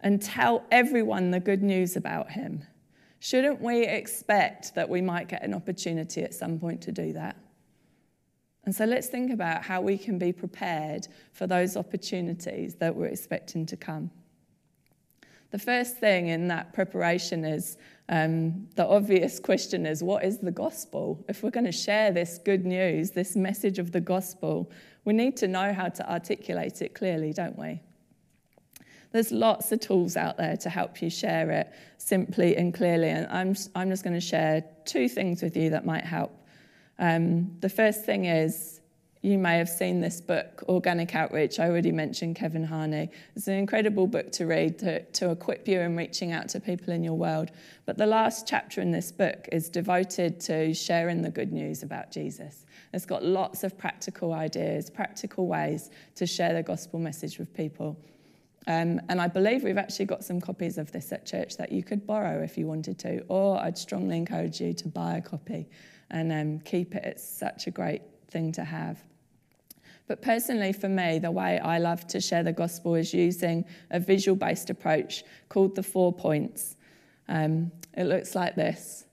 and 0.00 0.22
tell 0.22 0.64
everyone 0.70 1.30
the 1.30 1.40
good 1.40 1.62
news 1.62 1.96
about 1.96 2.30
him, 2.30 2.64
shouldn't 3.18 3.60
we 3.60 3.84
expect 3.86 4.74
that 4.76 4.88
we 4.88 5.00
might 5.00 5.28
get 5.28 5.42
an 5.42 5.54
opportunity 5.54 6.22
at 6.22 6.32
some 6.32 6.58
point 6.58 6.80
to 6.82 6.92
do 6.92 7.12
that? 7.14 7.36
And 8.64 8.74
so 8.74 8.84
let's 8.84 9.08
think 9.08 9.32
about 9.32 9.62
how 9.64 9.80
we 9.80 9.96
can 9.98 10.18
be 10.18 10.32
prepared 10.32 11.08
for 11.32 11.46
those 11.46 11.76
opportunities 11.76 12.76
that 12.76 12.94
we're 12.94 13.06
expecting 13.06 13.66
to 13.66 13.76
come. 13.76 14.10
The 15.50 15.58
first 15.58 15.96
thing 15.96 16.28
in 16.28 16.48
that 16.48 16.72
preparation 16.72 17.44
is 17.44 17.76
um, 18.10 18.66
the 18.74 18.84
obvious 18.84 19.38
question 19.38 19.86
is 19.86 20.02
what 20.02 20.24
is 20.24 20.38
the 20.38 20.50
gospel? 20.50 21.24
If 21.28 21.44
we're 21.44 21.50
going 21.50 21.66
to 21.66 21.72
share 21.72 22.10
this 22.10 22.38
good 22.44 22.66
news, 22.66 23.12
this 23.12 23.36
message 23.36 23.78
of 23.78 23.92
the 23.92 24.00
gospel, 24.00 24.68
we 25.04 25.12
need 25.12 25.36
to 25.38 25.48
know 25.48 25.72
how 25.72 25.88
to 25.90 26.12
articulate 26.12 26.82
it 26.82 26.92
clearly, 26.92 27.32
don't 27.32 27.56
we? 27.56 27.80
There's 29.12 29.30
lots 29.30 29.70
of 29.70 29.78
tools 29.78 30.16
out 30.16 30.36
there 30.36 30.56
to 30.56 30.68
help 30.68 31.00
you 31.00 31.08
share 31.08 31.52
it 31.52 31.72
simply 31.98 32.56
and 32.56 32.74
clearly, 32.74 33.10
and 33.10 33.28
I'm, 33.28 33.54
I'm 33.76 33.90
just 33.90 34.02
going 34.02 34.14
to 34.14 34.20
share 34.20 34.64
two 34.84 35.08
things 35.08 35.40
with 35.40 35.56
you 35.56 35.70
that 35.70 35.86
might 35.86 36.04
help. 36.04 36.32
Um, 36.98 37.56
the 37.60 37.68
first 37.68 38.04
thing 38.04 38.24
is 38.24 38.79
you 39.22 39.36
may 39.36 39.58
have 39.58 39.68
seen 39.68 40.00
this 40.00 40.18
book, 40.18 40.64
Organic 40.66 41.14
Outreach. 41.14 41.58
I 41.60 41.68
already 41.68 41.92
mentioned 41.92 42.36
Kevin 42.36 42.64
Harney. 42.64 43.10
It's 43.36 43.48
an 43.48 43.54
incredible 43.54 44.06
book 44.06 44.32
to 44.32 44.46
read 44.46 44.78
to, 44.78 45.02
to 45.04 45.30
equip 45.30 45.68
you 45.68 45.80
in 45.80 45.94
reaching 45.94 46.32
out 46.32 46.48
to 46.50 46.60
people 46.60 46.94
in 46.94 47.04
your 47.04 47.14
world. 47.14 47.50
But 47.84 47.98
the 47.98 48.06
last 48.06 48.48
chapter 48.48 48.80
in 48.80 48.92
this 48.92 49.12
book 49.12 49.46
is 49.52 49.68
devoted 49.68 50.40
to 50.40 50.72
sharing 50.72 51.20
the 51.20 51.30
good 51.30 51.52
news 51.52 51.82
about 51.82 52.10
Jesus. 52.10 52.64
It's 52.94 53.04
got 53.04 53.22
lots 53.22 53.62
of 53.62 53.76
practical 53.76 54.32
ideas, 54.32 54.88
practical 54.88 55.46
ways 55.46 55.90
to 56.14 56.26
share 56.26 56.54
the 56.54 56.62
gospel 56.62 56.98
message 56.98 57.38
with 57.38 57.52
people. 57.52 57.98
Um, 58.66 59.02
and 59.10 59.20
I 59.20 59.28
believe 59.28 59.64
we've 59.64 59.78
actually 59.78 60.06
got 60.06 60.24
some 60.24 60.40
copies 60.40 60.78
of 60.78 60.92
this 60.92 61.12
at 61.12 61.26
church 61.26 61.58
that 61.58 61.72
you 61.72 61.82
could 61.82 62.06
borrow 62.06 62.42
if 62.42 62.56
you 62.56 62.66
wanted 62.66 62.98
to, 63.00 63.22
or 63.28 63.60
I'd 63.60 63.76
strongly 63.76 64.16
encourage 64.16 64.62
you 64.62 64.72
to 64.74 64.88
buy 64.88 65.18
a 65.18 65.20
copy 65.20 65.68
and 66.10 66.32
um, 66.32 66.60
keep 66.60 66.94
it. 66.94 67.04
It's 67.04 67.26
such 67.26 67.66
a 67.66 67.70
great 67.70 68.02
thing 68.30 68.52
to 68.52 68.64
have. 68.64 68.98
But 70.10 70.22
personally, 70.22 70.72
for 70.72 70.88
me, 70.88 71.20
the 71.20 71.30
way 71.30 71.60
I 71.60 71.78
love 71.78 72.04
to 72.08 72.20
share 72.20 72.42
the 72.42 72.52
gospel 72.52 72.96
is 72.96 73.14
using 73.14 73.64
a 73.92 74.00
visual 74.00 74.34
based 74.34 74.68
approach 74.68 75.22
called 75.48 75.76
the 75.76 75.84
Four 75.84 76.12
Points. 76.12 76.74
Um, 77.28 77.70
it 77.96 78.06
looks 78.06 78.34
like 78.34 78.56
this, 78.56 79.04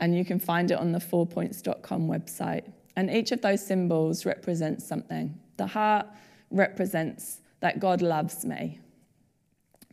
and 0.00 0.18
you 0.18 0.24
can 0.24 0.40
find 0.40 0.72
it 0.72 0.78
on 0.78 0.90
the 0.90 0.98
fourpoints.com 0.98 2.08
website. 2.08 2.64
And 2.96 3.08
each 3.08 3.30
of 3.30 3.40
those 3.40 3.64
symbols 3.64 4.26
represents 4.26 4.84
something. 4.84 5.38
The 5.58 5.68
heart 5.68 6.08
represents 6.50 7.38
that 7.60 7.78
God 7.78 8.02
loves 8.02 8.44
me 8.44 8.80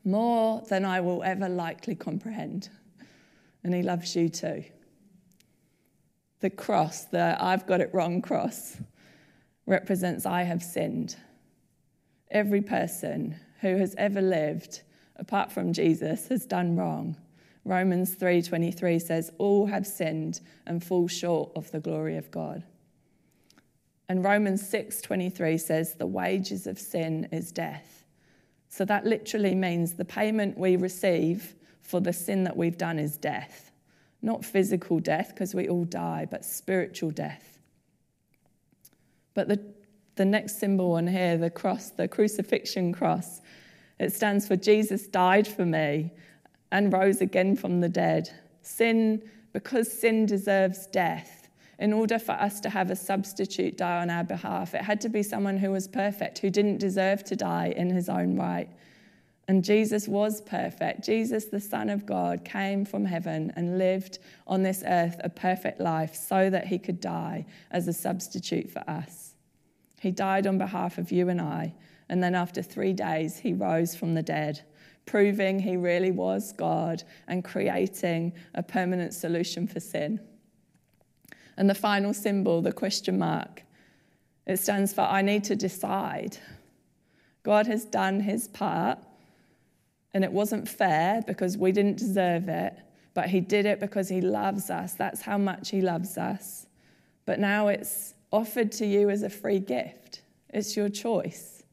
more 0.04 0.64
than 0.68 0.84
I 0.84 1.00
will 1.00 1.22
ever 1.22 1.48
likely 1.48 1.94
comprehend. 1.94 2.70
And 3.64 3.72
He 3.72 3.84
loves 3.84 4.16
you 4.16 4.30
too. 4.30 4.64
The 6.40 6.50
cross, 6.50 7.04
the 7.04 7.38
I've 7.40 7.68
got 7.68 7.82
it 7.82 7.94
wrong 7.94 8.20
cross, 8.20 8.78
represents 9.66 10.26
I 10.26 10.44
have 10.44 10.64
sinned. 10.64 11.16
Every 12.32 12.62
person 12.62 13.36
who 13.62 13.78
has 13.78 13.96
ever 13.98 14.22
lived, 14.22 14.82
apart 15.16 15.52
from 15.52 15.74
Jesus, 15.74 16.28
has 16.28 16.46
done 16.46 16.76
wrong. 16.76 17.16
Romans 17.66 18.16
3:23 18.16 19.00
says 19.00 19.32
all 19.38 19.68
have 19.68 19.88
sinned 19.88 20.42
and 20.66 20.84
fall 20.84 21.08
short 21.08 21.52
of 21.56 21.72
the 21.72 21.80
glory 21.80 22.18
of 22.18 22.30
God. 22.30 22.64
And 24.10 24.24
Romans 24.24 24.62
6:23 24.68 25.58
says 25.58 25.94
the 25.94 26.06
wages 26.06 26.68
of 26.68 26.78
sin 26.78 27.30
is 27.32 27.52
death. 27.52 28.04
So 28.68 28.86
that 28.86 29.06
literally 29.06 29.56
means 29.56 29.94
the 29.94 30.04
payment 30.04 30.58
we 30.58 30.76
receive 30.76 31.56
for 31.82 32.00
the 32.00 32.12
sin 32.12 32.44
that 32.44 32.58
we've 32.58 32.78
done 32.78 33.00
is 33.00 33.18
death. 33.18 33.72
Not 34.22 34.44
physical 34.44 35.00
death 35.00 35.30
because 35.30 35.54
we 35.54 35.70
all 35.70 35.86
die, 35.86 36.28
but 36.30 36.44
spiritual 36.44 37.12
death. 37.12 37.53
But 39.34 39.48
the 39.48 39.60
the 40.16 40.26
next 40.26 40.60
symbol 40.60 40.94
on 40.94 41.08
here, 41.08 41.38
the 41.38 41.50
cross, 41.50 41.90
the 41.90 42.08
crucifixion 42.08 42.94
cross, 42.94 43.42
it 44.00 44.14
stands 44.14 44.48
for 44.48 44.56
Jesus 44.56 45.08
died 45.08 45.48
for 45.48 45.66
me 45.66 46.12
and 46.72 46.94
rose 46.94 47.22
again 47.22 47.56
from 47.56 47.82
the 47.82 47.90
dead. 47.90 48.30
Sin, 48.62 49.22
because 49.52 49.92
sin 49.92 50.26
deserves 50.26 50.88
death, 50.88 51.50
in 51.80 51.94
order 51.94 52.20
for 52.20 52.34
us 52.34 52.60
to 52.62 52.70
have 52.70 52.92
a 52.92 52.96
substitute 52.96 53.78
die 53.78 54.02
on 54.02 54.10
our 54.10 54.24
behalf, 54.24 54.74
it 54.74 54.82
had 54.82 55.02
to 55.02 55.10
be 55.10 55.24
someone 55.24 55.58
who 55.58 55.72
was 55.72 55.88
perfect, 55.88 56.40
who 56.40 56.50
didn't 56.50 56.78
deserve 56.78 57.24
to 57.26 57.36
die 57.36 57.74
in 57.76 57.90
his 57.90 58.10
own 58.10 58.38
right. 58.38 58.70
And 59.48 59.64
Jesus 59.64 60.08
was 60.08 60.42
perfect. 60.42 61.04
Jesus, 61.04 61.46
the 61.46 61.60
Son 61.60 61.90
of 61.90 62.06
God, 62.06 62.46
came 62.46 62.86
from 62.86 63.04
heaven 63.04 63.52
and 63.56 63.78
lived 63.78 64.20
on 64.48 64.64
this 64.64 64.84
earth 64.88 65.20
a 65.24 65.30
perfect 65.30 65.82
life 65.82 66.16
so 66.16 66.50
that 66.50 66.68
he 66.68 66.80
could 66.80 67.02
die 67.02 67.46
as 67.70 67.88
a 67.88 67.94
substitute 67.94 68.70
for 68.70 68.90
us. 68.90 69.34
He 70.00 70.12
died 70.12 70.48
on 70.48 70.58
behalf 70.58 70.98
of 70.98 71.12
you 71.12 71.30
and 71.30 71.42
I. 71.42 71.74
And 72.10 72.24
then 72.24 72.36
after 72.36 72.62
three 72.62 72.94
days, 72.94 73.38
he 73.38 73.54
rose 73.54 73.96
from 73.96 74.14
the 74.14 74.24
dead, 74.24 74.62
proving 75.06 75.60
he 75.60 75.78
really 75.78 76.12
was 76.12 76.54
God 76.54 77.04
and 77.28 77.44
creating 77.44 78.34
a 78.54 78.64
permanent 78.64 79.14
solution 79.14 79.68
for 79.68 79.80
sin. 79.80 80.20
And 81.58 81.70
the 81.70 81.76
final 81.76 82.14
symbol, 82.14 82.62
the 82.62 82.72
question 82.72 83.18
mark, 83.20 83.64
it 84.46 84.58
stands 84.58 84.94
for 84.94 85.02
I 85.02 85.22
need 85.22 85.44
to 85.46 85.56
decide. 85.56 86.38
God 87.44 87.68
has 87.68 87.86
done 87.86 88.22
his 88.22 88.48
part, 88.48 89.00
and 90.14 90.24
it 90.24 90.32
wasn't 90.32 90.68
fair 90.68 91.22
because 91.26 91.58
we 91.58 91.72
didn't 91.72 91.98
deserve 91.98 92.48
it, 92.50 92.78
but 93.14 93.30
he 93.30 93.42
did 93.42 93.66
it 93.66 93.80
because 93.80 94.10
he 94.10 94.22
loves 94.22 94.70
us. 94.70 94.94
That's 94.94 95.22
how 95.22 95.38
much 95.38 95.70
he 95.70 95.82
loves 95.82 96.18
us. 96.18 96.68
But 97.26 97.40
now 97.40 97.68
it's 97.68 98.14
offered 98.32 98.72
to 98.74 98.86
you 98.86 99.10
as 99.10 99.24
a 99.24 99.30
free 99.30 99.60
gift, 99.60 100.22
it's 100.50 100.76
your 100.76 100.90
choice. 100.90 101.64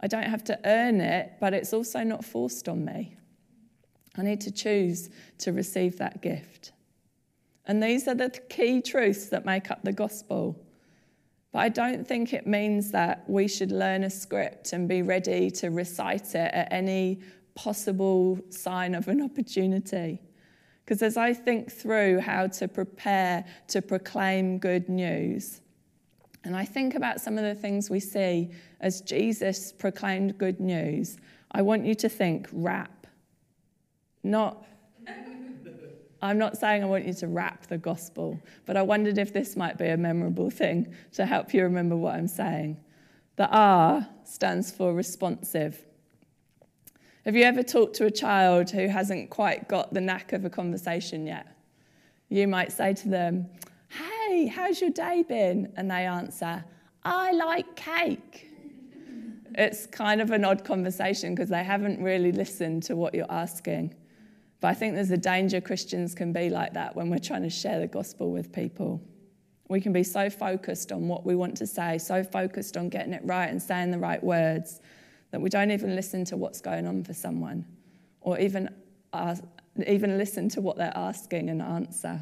I 0.00 0.08
don't 0.08 0.24
have 0.24 0.42
to 0.44 0.58
earn 0.64 1.00
it, 1.00 1.34
but 1.40 1.54
it's 1.54 1.72
also 1.72 2.02
not 2.02 2.24
forced 2.24 2.68
on 2.68 2.84
me. 2.84 3.16
I 4.16 4.22
need 4.22 4.40
to 4.42 4.50
choose 4.50 5.10
to 5.38 5.52
receive 5.52 5.96
that 5.98 6.20
gift. 6.20 6.72
And 7.66 7.80
these 7.80 8.08
are 8.08 8.14
the 8.14 8.30
key 8.30 8.82
truths 8.82 9.26
that 9.26 9.44
make 9.44 9.70
up 9.70 9.82
the 9.84 9.92
gospel. 9.92 10.60
But 11.52 11.58
I 11.60 11.68
don't 11.68 12.06
think 12.06 12.32
it 12.32 12.46
means 12.46 12.90
that 12.92 13.24
we 13.28 13.46
should 13.46 13.72
learn 13.72 14.04
a 14.04 14.10
script 14.10 14.72
and 14.72 14.88
be 14.88 15.02
ready 15.02 15.50
to 15.52 15.68
recite 15.68 16.34
it 16.34 16.50
at 16.52 16.72
any 16.72 17.20
possible 17.54 18.40
sign 18.48 18.94
of 18.94 19.08
an 19.08 19.20
opportunity. 19.20 20.20
Because 20.84 21.02
as 21.02 21.16
I 21.16 21.34
think 21.34 21.70
through 21.70 22.20
how 22.20 22.46
to 22.48 22.66
prepare 22.66 23.44
to 23.68 23.82
proclaim 23.82 24.58
good 24.58 24.88
news, 24.88 25.60
and 26.44 26.56
I 26.56 26.64
think 26.64 26.94
about 26.94 27.20
some 27.20 27.38
of 27.38 27.44
the 27.44 27.54
things 27.54 27.88
we 27.88 28.00
see 28.00 28.50
as 28.80 29.00
Jesus 29.02 29.72
proclaimed 29.72 30.38
good 30.38 30.58
news, 30.58 31.18
I 31.52 31.62
want 31.62 31.84
you 31.84 31.94
to 31.96 32.08
think 32.08 32.48
rap, 32.50 33.06
not 34.24 34.64
I'm 36.22 36.38
not 36.38 36.56
saying 36.56 36.84
I 36.84 36.86
want 36.86 37.04
you 37.04 37.14
to 37.14 37.26
rap 37.26 37.66
the 37.66 37.76
gospel, 37.76 38.40
but 38.64 38.76
I 38.76 38.82
wondered 38.82 39.18
if 39.18 39.32
this 39.32 39.56
might 39.56 39.76
be 39.76 39.88
a 39.88 39.96
memorable 39.96 40.50
thing 40.50 40.94
to 41.14 41.26
help 41.26 41.52
you 41.52 41.64
remember 41.64 41.96
what 41.96 42.14
I'm 42.14 42.28
saying. 42.28 42.76
The 43.36 43.48
R 43.48 44.06
stands 44.22 44.70
for 44.70 44.94
responsive. 44.94 45.84
Have 47.24 47.34
you 47.34 47.42
ever 47.42 47.64
talked 47.64 47.96
to 47.96 48.06
a 48.06 48.10
child 48.10 48.70
who 48.70 48.86
hasn't 48.86 49.30
quite 49.30 49.68
got 49.68 49.92
the 49.92 50.00
knack 50.00 50.32
of 50.32 50.44
a 50.44 50.50
conversation 50.50 51.26
yet? 51.26 51.46
You 52.28 52.46
might 52.46 52.70
say 52.70 52.94
to 52.94 53.08
them, 53.08 53.48
Hey, 53.88 54.46
how's 54.46 54.80
your 54.80 54.90
day 54.90 55.24
been? 55.24 55.72
And 55.76 55.90
they 55.90 56.06
answer, 56.06 56.64
I 57.04 57.32
like 57.32 57.74
cake. 57.74 58.48
It's 59.54 59.86
kind 59.86 60.20
of 60.20 60.30
an 60.30 60.44
odd 60.44 60.64
conversation 60.64 61.34
because 61.34 61.48
they 61.48 61.64
haven't 61.64 62.02
really 62.02 62.32
listened 62.32 62.84
to 62.84 62.96
what 62.96 63.12
you're 63.12 63.30
asking. 63.30 63.94
But 64.62 64.68
I 64.68 64.74
think 64.74 64.94
there's 64.94 65.10
a 65.10 65.16
danger 65.16 65.60
Christians 65.60 66.14
can 66.14 66.32
be 66.32 66.48
like 66.48 66.72
that 66.74 66.94
when 66.94 67.10
we're 67.10 67.18
trying 67.18 67.42
to 67.42 67.50
share 67.50 67.80
the 67.80 67.88
gospel 67.88 68.30
with 68.30 68.52
people. 68.52 69.02
We 69.68 69.80
can 69.80 69.92
be 69.92 70.04
so 70.04 70.30
focused 70.30 70.92
on 70.92 71.08
what 71.08 71.26
we 71.26 71.34
want 71.34 71.56
to 71.56 71.66
say, 71.66 71.98
so 71.98 72.22
focused 72.22 72.76
on 72.76 72.88
getting 72.88 73.12
it 73.12 73.22
right 73.24 73.50
and 73.50 73.60
saying 73.60 73.90
the 73.90 73.98
right 73.98 74.22
words, 74.22 74.80
that 75.32 75.40
we 75.40 75.50
don't 75.50 75.72
even 75.72 75.96
listen 75.96 76.24
to 76.26 76.36
what's 76.36 76.60
going 76.60 76.86
on 76.86 77.02
for 77.02 77.12
someone 77.12 77.66
or 78.20 78.38
even, 78.38 78.72
ask, 79.12 79.42
even 79.84 80.16
listen 80.16 80.48
to 80.50 80.60
what 80.60 80.76
they're 80.76 80.96
asking 80.96 81.50
and 81.50 81.60
answer. 81.60 82.20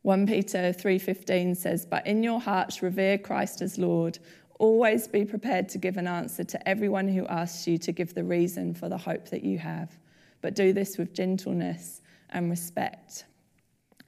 1 0.00 0.26
Peter 0.26 0.72
3:15 0.72 1.54
says, 1.54 1.86
"But 1.86 2.04
in 2.08 2.24
your 2.24 2.40
hearts 2.40 2.82
revere 2.82 3.18
Christ 3.18 3.62
as 3.62 3.78
Lord. 3.78 4.18
Always 4.58 5.06
be 5.06 5.24
prepared 5.24 5.68
to 5.68 5.78
give 5.78 5.96
an 5.96 6.08
answer 6.08 6.42
to 6.42 6.68
everyone 6.68 7.06
who 7.06 7.24
asks 7.28 7.68
you 7.68 7.78
to 7.78 7.92
give 7.92 8.14
the 8.14 8.24
reason 8.24 8.74
for 8.74 8.88
the 8.88 8.98
hope 8.98 9.28
that 9.28 9.44
you 9.44 9.58
have." 9.58 9.96
But 10.42 10.54
do 10.54 10.72
this 10.72 10.98
with 10.98 11.14
gentleness 11.14 12.02
and 12.30 12.50
respect. 12.50 13.24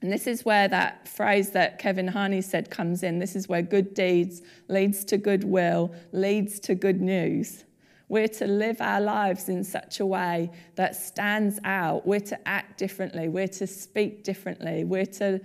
And 0.01 0.11
this 0.11 0.27
is 0.27 0.45
where 0.45 0.67
that 0.67 1.07
phrase 1.07 1.49
that 1.51 1.79
Kevin 1.79 2.07
Harney 2.07 2.41
said 2.41 2.69
comes 2.69 3.01
in. 3.01 3.17
This 3.17 3.35
is 3.35 3.49
where 3.49 3.63
good 3.63 3.95
deeds 3.95 4.43
leads 4.67 5.03
to 5.05 5.17
goodwill, 5.17 5.95
leads 6.11 6.59
to 6.61 6.75
good 6.75 7.01
news. 7.01 7.63
We're 8.07 8.27
to 8.27 8.45
live 8.45 8.81
our 8.81 9.01
lives 9.01 9.49
in 9.49 9.63
such 9.63 9.99
a 9.99 10.05
way 10.05 10.51
that 10.75 10.95
stands 10.95 11.59
out. 11.63 12.05
We're 12.05 12.19
to 12.19 12.47
act 12.47 12.77
differently. 12.77 13.29
We're 13.29 13.47
to 13.47 13.65
speak 13.65 14.23
differently. 14.23 14.83
We're 14.83 15.07
to 15.07 15.41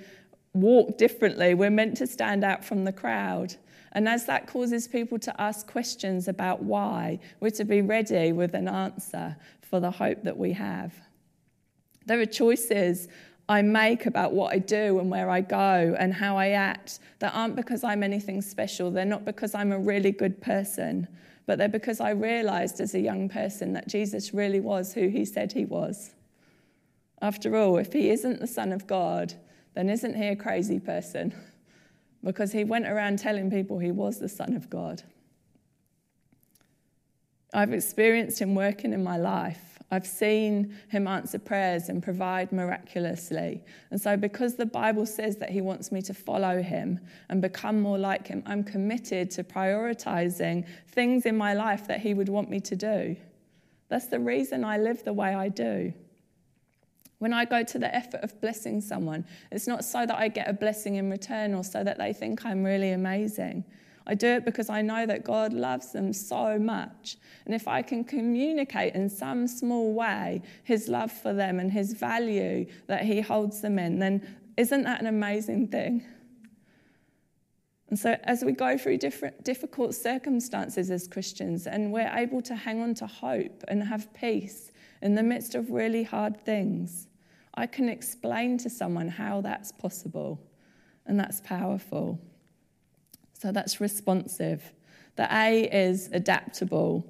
walk 0.52 0.98
differently. 0.98 1.54
We're 1.54 1.70
meant 1.70 1.96
to 1.98 2.06
stand 2.06 2.44
out 2.44 2.62
from 2.62 2.84
the 2.84 2.92
crowd. 2.92 3.54
And 3.92 4.08
as 4.08 4.26
that 4.26 4.46
causes 4.46 4.86
people 4.86 5.18
to 5.20 5.40
ask 5.40 5.66
questions 5.66 6.28
about 6.28 6.62
why, 6.62 7.18
we're 7.40 7.50
to 7.50 7.64
be 7.64 7.82
ready 7.82 8.32
with 8.32 8.54
an 8.54 8.68
answer 8.68 9.36
for 9.62 9.80
the 9.80 9.90
hope 9.90 10.22
that 10.22 10.36
we 10.36 10.52
have. 10.52 10.94
There 12.06 12.20
are 12.20 12.26
choices 12.26 13.08
I 13.48 13.62
make 13.62 14.06
about 14.06 14.32
what 14.32 14.52
I 14.52 14.58
do 14.58 15.00
and 15.00 15.10
where 15.10 15.28
I 15.28 15.40
go 15.40 15.96
and 15.98 16.14
how 16.14 16.36
I 16.36 16.50
act 16.50 17.00
that 17.18 17.34
aren't 17.34 17.56
because 17.56 17.82
I'm 17.82 18.04
anything 18.04 18.42
special. 18.42 18.92
They're 18.92 19.04
not 19.04 19.24
because 19.24 19.56
I'm 19.56 19.72
a 19.72 19.78
really 19.78 20.12
good 20.12 20.40
person, 20.40 21.08
but 21.46 21.58
they're 21.58 21.68
because 21.68 22.00
I 22.00 22.10
realized 22.10 22.80
as 22.80 22.94
a 22.94 23.00
young 23.00 23.28
person 23.28 23.72
that 23.72 23.88
Jesus 23.88 24.32
really 24.32 24.60
was 24.60 24.94
who 24.94 25.08
he 25.08 25.24
said 25.24 25.50
he 25.50 25.64
was. 25.64 26.12
After 27.20 27.56
all, 27.56 27.76
if 27.76 27.92
he 27.92 28.10
isn't 28.10 28.38
the 28.38 28.46
Son 28.46 28.72
of 28.72 28.86
God, 28.86 29.34
then 29.74 29.90
isn't 29.90 30.14
he 30.14 30.28
a 30.28 30.36
crazy 30.36 30.78
person? 30.78 31.34
because 32.22 32.52
he 32.52 32.64
went 32.64 32.86
around 32.86 33.18
telling 33.18 33.50
people 33.50 33.78
he 33.78 33.90
was 33.90 34.18
the 34.18 34.28
Son 34.28 34.54
of 34.54 34.68
God. 34.68 35.02
I've 37.52 37.72
experienced 37.72 38.40
him 38.40 38.54
working 38.54 38.92
in 38.92 39.02
my 39.02 39.16
life. 39.16 39.70
I've 39.92 40.06
seen 40.06 40.76
him 40.88 41.08
answer 41.08 41.38
prayers 41.38 41.88
and 41.88 42.00
provide 42.00 42.52
miraculously. 42.52 43.64
And 43.90 44.00
so, 44.00 44.16
because 44.16 44.54
the 44.54 44.66
Bible 44.66 45.04
says 45.04 45.36
that 45.38 45.50
he 45.50 45.60
wants 45.60 45.90
me 45.90 46.00
to 46.02 46.14
follow 46.14 46.62
him 46.62 47.00
and 47.28 47.42
become 47.42 47.80
more 47.80 47.98
like 47.98 48.28
him, 48.28 48.44
I'm 48.46 48.62
committed 48.62 49.32
to 49.32 49.42
prioritizing 49.42 50.68
things 50.88 51.26
in 51.26 51.36
my 51.36 51.54
life 51.54 51.88
that 51.88 52.00
he 52.00 52.14
would 52.14 52.28
want 52.28 52.48
me 52.48 52.60
to 52.60 52.76
do. 52.76 53.16
That's 53.88 54.06
the 54.06 54.20
reason 54.20 54.64
I 54.64 54.78
live 54.78 55.02
the 55.02 55.12
way 55.12 55.34
I 55.34 55.48
do. 55.48 55.92
When 57.20 57.34
I 57.34 57.44
go 57.44 57.62
to 57.62 57.78
the 57.78 57.94
effort 57.94 58.22
of 58.22 58.40
blessing 58.40 58.80
someone, 58.80 59.26
it's 59.52 59.66
not 59.66 59.84
so 59.84 60.06
that 60.06 60.16
I 60.16 60.28
get 60.28 60.48
a 60.48 60.54
blessing 60.54 60.94
in 60.94 61.10
return 61.10 61.52
or 61.52 61.62
so 61.62 61.84
that 61.84 61.98
they 61.98 62.14
think 62.14 62.46
I'm 62.46 62.64
really 62.64 62.92
amazing. 62.92 63.64
I 64.06 64.14
do 64.14 64.26
it 64.26 64.46
because 64.46 64.70
I 64.70 64.80
know 64.80 65.04
that 65.04 65.22
God 65.22 65.52
loves 65.52 65.92
them 65.92 66.14
so 66.14 66.58
much. 66.58 67.18
And 67.44 67.54
if 67.54 67.68
I 67.68 67.82
can 67.82 68.04
communicate 68.04 68.94
in 68.94 69.10
some 69.10 69.46
small 69.46 69.92
way 69.92 70.40
his 70.64 70.88
love 70.88 71.12
for 71.12 71.34
them 71.34 71.60
and 71.60 71.70
his 71.70 71.92
value 71.92 72.64
that 72.86 73.04
he 73.04 73.20
holds 73.20 73.60
them 73.60 73.78
in, 73.78 73.98
then 73.98 74.26
isn't 74.56 74.82
that 74.84 75.00
an 75.02 75.06
amazing 75.06 75.68
thing? 75.68 76.02
And 77.90 77.98
so, 77.98 78.16
as 78.24 78.42
we 78.42 78.52
go 78.52 78.78
through 78.78 78.96
different 78.96 79.44
difficult 79.44 79.94
circumstances 79.94 80.90
as 80.90 81.06
Christians, 81.06 81.66
and 81.66 81.92
we're 81.92 82.10
able 82.14 82.40
to 82.42 82.54
hang 82.54 82.80
on 82.80 82.94
to 82.94 83.06
hope 83.06 83.62
and 83.68 83.82
have 83.82 84.14
peace 84.14 84.72
in 85.02 85.16
the 85.16 85.22
midst 85.22 85.54
of 85.54 85.70
really 85.70 86.04
hard 86.04 86.40
things, 86.40 87.08
I 87.54 87.66
can 87.66 87.88
explain 87.88 88.58
to 88.58 88.70
someone 88.70 89.08
how 89.08 89.40
that's 89.40 89.72
possible, 89.72 90.40
and 91.06 91.18
that's 91.18 91.40
powerful. 91.40 92.20
So 93.34 93.52
that's 93.52 93.80
responsive. 93.80 94.72
The 95.16 95.28
A 95.34 95.64
is 95.64 96.08
adaptable. 96.12 97.06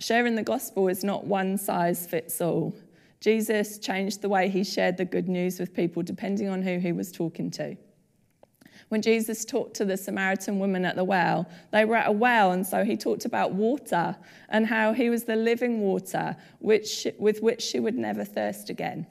Sharing 0.00 0.34
the 0.34 0.42
gospel 0.42 0.88
is 0.88 1.04
not 1.04 1.26
one 1.26 1.56
size 1.56 2.06
fits 2.06 2.40
all. 2.40 2.74
Jesus 3.20 3.78
changed 3.78 4.20
the 4.20 4.28
way 4.28 4.48
he 4.48 4.64
shared 4.64 4.96
the 4.96 5.04
good 5.04 5.28
news 5.28 5.58
with 5.58 5.72
people 5.72 6.02
depending 6.02 6.48
on 6.48 6.62
who 6.62 6.78
he 6.78 6.92
was 6.92 7.12
talking 7.12 7.50
to. 7.52 7.76
When 8.88 9.00
Jesus 9.00 9.44
talked 9.44 9.74
to 9.76 9.84
the 9.84 9.96
Samaritan 9.96 10.58
woman 10.58 10.84
at 10.84 10.96
the 10.96 11.04
well, 11.04 11.48
they 11.72 11.84
were 11.84 11.96
at 11.96 12.08
a 12.08 12.12
well, 12.12 12.52
and 12.52 12.66
so 12.66 12.84
he 12.84 12.96
talked 12.96 13.24
about 13.24 13.52
water 13.52 14.16
and 14.48 14.66
how 14.66 14.92
he 14.92 15.08
was 15.08 15.24
the 15.24 15.36
living 15.36 15.80
water 15.80 16.36
which, 16.58 17.06
with 17.18 17.40
which 17.40 17.62
she 17.62 17.80
would 17.80 17.96
never 17.96 18.24
thirst 18.24 18.68
again. 18.68 19.06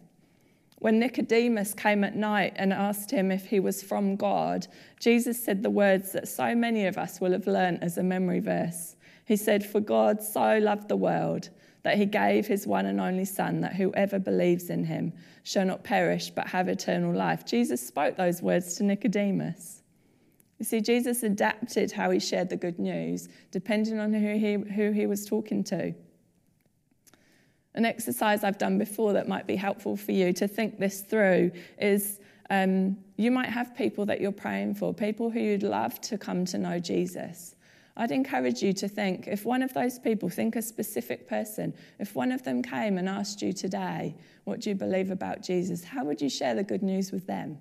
When 0.83 0.99
Nicodemus 0.99 1.73
came 1.73 2.03
at 2.03 2.17
night 2.17 2.55
and 2.57 2.73
asked 2.73 3.09
him 3.09 3.31
if 3.31 3.45
he 3.45 3.61
was 3.61 3.81
from 3.81 4.17
God, 4.17 4.67
Jesus 4.99 5.41
said 5.41 5.63
the 5.63 5.69
words 5.69 6.11
that 6.11 6.27
so 6.27 6.53
many 6.53 6.87
of 6.87 6.97
us 6.97 7.21
will 7.21 7.31
have 7.31 7.47
learnt 7.47 7.81
as 7.81 7.97
a 7.97 8.03
memory 8.03 8.41
verse. 8.41 8.97
He 9.23 9.37
said, 9.37 9.65
For 9.65 9.79
God 9.79 10.21
so 10.21 10.57
loved 10.57 10.89
the 10.89 10.97
world 10.97 11.51
that 11.83 11.97
he 11.97 12.05
gave 12.05 12.47
his 12.47 12.67
one 12.67 12.85
and 12.85 12.99
only 12.99 13.23
Son, 13.23 13.61
that 13.61 13.77
whoever 13.77 14.19
believes 14.19 14.69
in 14.69 14.83
him 14.83 15.13
shall 15.43 15.63
not 15.63 15.85
perish 15.85 16.31
but 16.31 16.47
have 16.47 16.67
eternal 16.67 17.15
life. 17.15 17.45
Jesus 17.45 17.79
spoke 17.79 18.17
those 18.17 18.41
words 18.41 18.75
to 18.75 18.83
Nicodemus. 18.83 19.83
You 20.59 20.65
see, 20.65 20.81
Jesus 20.81 21.23
adapted 21.23 21.93
how 21.93 22.11
he 22.11 22.19
shared 22.19 22.49
the 22.49 22.57
good 22.57 22.77
news 22.77 23.29
depending 23.51 23.99
on 23.99 24.13
who 24.13 24.33
he, 24.33 24.55
who 24.55 24.91
he 24.91 25.05
was 25.05 25.25
talking 25.25 25.63
to. 25.63 25.93
An 27.75 27.85
exercise 27.85 28.43
I've 28.43 28.57
done 28.57 28.77
before 28.77 29.13
that 29.13 29.27
might 29.27 29.47
be 29.47 29.55
helpful 29.55 29.97
for 29.97 30.11
you 30.11 30.31
to 30.33 30.47
think 30.47 30.79
this 30.79 31.01
through 31.01 31.51
is 31.79 32.19
um, 32.49 32.97
you 33.17 33.31
might 33.31 33.49
have 33.49 33.75
people 33.75 34.05
that 34.05 34.21
you're 34.21 34.31
praying 34.31 34.75
for, 34.75 34.93
people 34.93 35.29
who 35.29 35.39
you'd 35.39 35.63
love 35.63 35.99
to 36.01 36.17
come 36.17 36.45
to 36.45 36.57
know 36.57 36.79
Jesus. 36.79 37.55
I'd 37.95 38.11
encourage 38.11 38.61
you 38.63 38.73
to 38.73 38.87
think 38.87 39.27
if 39.27 39.45
one 39.45 39.61
of 39.61 39.73
those 39.73 39.99
people, 39.99 40.29
think 40.29 40.55
a 40.55 40.61
specific 40.61 41.27
person, 41.27 41.73
if 41.99 42.15
one 42.15 42.31
of 42.31 42.43
them 42.43 42.63
came 42.63 42.97
and 42.97 43.07
asked 43.07 43.41
you 43.41 43.53
today, 43.53 44.15
What 44.45 44.61
do 44.61 44.69
you 44.69 44.75
believe 44.75 45.11
about 45.11 45.43
Jesus? 45.43 45.83
How 45.83 46.03
would 46.03 46.21
you 46.21 46.29
share 46.29 46.55
the 46.55 46.63
good 46.63 46.81
news 46.81 47.11
with 47.11 47.27
them? 47.27 47.59